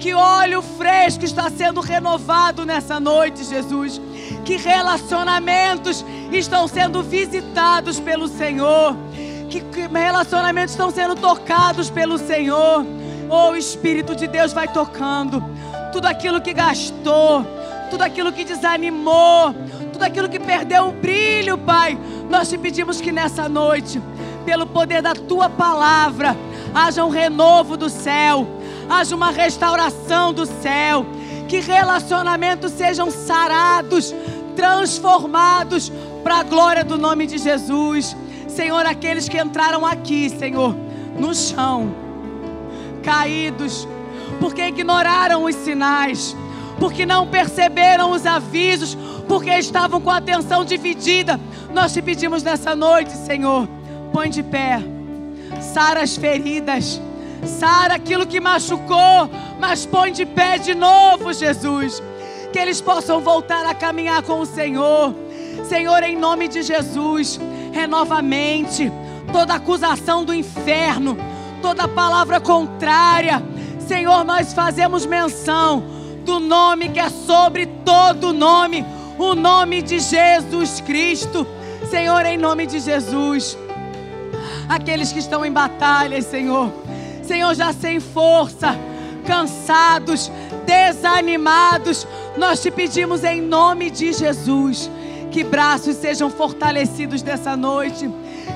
[0.00, 4.00] Que óleo fresco está sendo renovado nessa noite, Jesus.
[4.44, 8.96] Que relacionamentos estão sendo visitados pelo Senhor.
[9.50, 12.86] Que, relacionamentos estão sendo tocados pelo Senhor.
[13.28, 15.44] Oh, o Espírito de Deus vai tocando
[15.92, 17.44] tudo aquilo que gastou
[17.90, 19.52] tudo aquilo que desanimou,
[19.92, 21.98] tudo aquilo que perdeu o brilho, Pai.
[22.30, 24.00] Nós te pedimos que nessa noite,
[24.44, 26.36] pelo poder da tua palavra,
[26.72, 28.46] haja um renovo do céu,
[28.90, 31.06] haja uma restauração do céu,
[31.48, 34.12] que relacionamentos sejam sarados,
[34.56, 35.90] transformados
[36.24, 38.16] para a glória do nome de Jesus.
[38.48, 40.74] Senhor, aqueles que entraram aqui, Senhor,
[41.16, 41.94] no chão,
[43.02, 43.86] caídos,
[44.40, 46.36] porque ignoraram os sinais,
[46.78, 48.96] porque não perceberam os avisos,
[49.28, 51.38] porque estavam com a atenção dividida.
[51.72, 53.68] Nós te pedimos nessa noite, Senhor,
[54.12, 54.80] põe de pé,
[55.60, 57.00] sara as feridas,
[57.44, 62.02] sara aquilo que machucou, mas põe de pé de novo, Jesus.
[62.52, 65.14] Que eles possam voltar a caminhar com o Senhor.
[65.68, 67.38] Senhor, em nome de Jesus,
[67.72, 68.90] renova a mente,
[69.32, 71.16] toda acusação do inferno,
[71.62, 73.42] toda palavra contrária.
[73.78, 75.82] Senhor, nós fazemos menção
[76.24, 78.84] do nome que é sobre todo nome,
[79.18, 81.46] o nome de Jesus Cristo.
[81.88, 83.56] Senhor, em nome de Jesus.
[84.68, 86.72] Aqueles que estão em batalhas, Senhor.
[87.30, 88.76] Senhor, já sem força,
[89.24, 90.32] cansados,
[90.66, 92.04] desanimados,
[92.36, 94.90] nós te pedimos em nome de Jesus
[95.30, 98.10] que braços sejam fortalecidos nessa noite,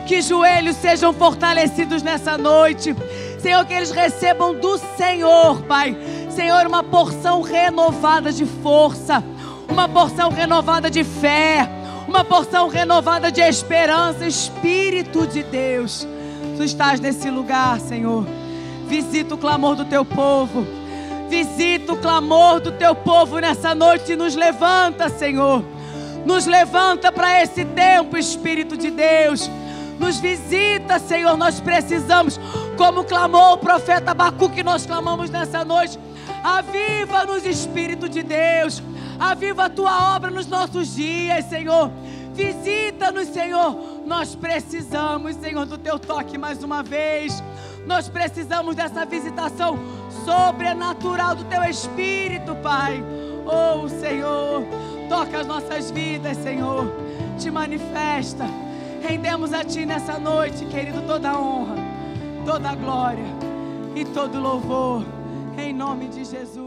[0.08, 2.96] que joelhos sejam fortalecidos nessa noite.
[3.38, 5.96] Senhor, que eles recebam do Senhor, Pai,
[6.28, 9.22] Senhor, uma porção renovada de força,
[9.68, 11.70] uma porção renovada de fé,
[12.08, 16.04] uma porção renovada de esperança, Espírito de Deus.
[16.56, 18.26] Tu estás nesse lugar, Senhor.
[18.94, 20.64] Visita o clamor do teu povo.
[21.28, 25.64] Visita o clamor do teu povo nessa noite e nos levanta, Senhor.
[26.24, 29.50] Nos levanta para esse tempo, Espírito de Deus.
[29.98, 31.36] Nos visita, Senhor.
[31.36, 32.38] Nós precisamos,
[32.76, 35.98] como clamou o profeta Bacu, que nós clamamos nessa noite.
[36.44, 38.80] Aviva-nos, Espírito de Deus.
[39.18, 41.90] Aviva a tua obra nos nossos dias, Senhor.
[42.34, 44.02] Visita-nos, Senhor.
[44.04, 47.42] Nós precisamos, Senhor, do teu toque mais uma vez.
[47.86, 49.78] Nós precisamos dessa visitação
[50.24, 53.02] sobrenatural do teu Espírito, Pai.
[53.46, 54.64] Oh, Senhor,
[55.08, 56.92] toca as nossas vidas, Senhor.
[57.38, 58.46] Te manifesta.
[59.00, 61.76] Rendemos a Ti nessa noite, querido, toda a honra,
[62.44, 63.26] toda a glória
[63.94, 65.04] e todo louvor.
[65.58, 66.63] Em nome de Jesus.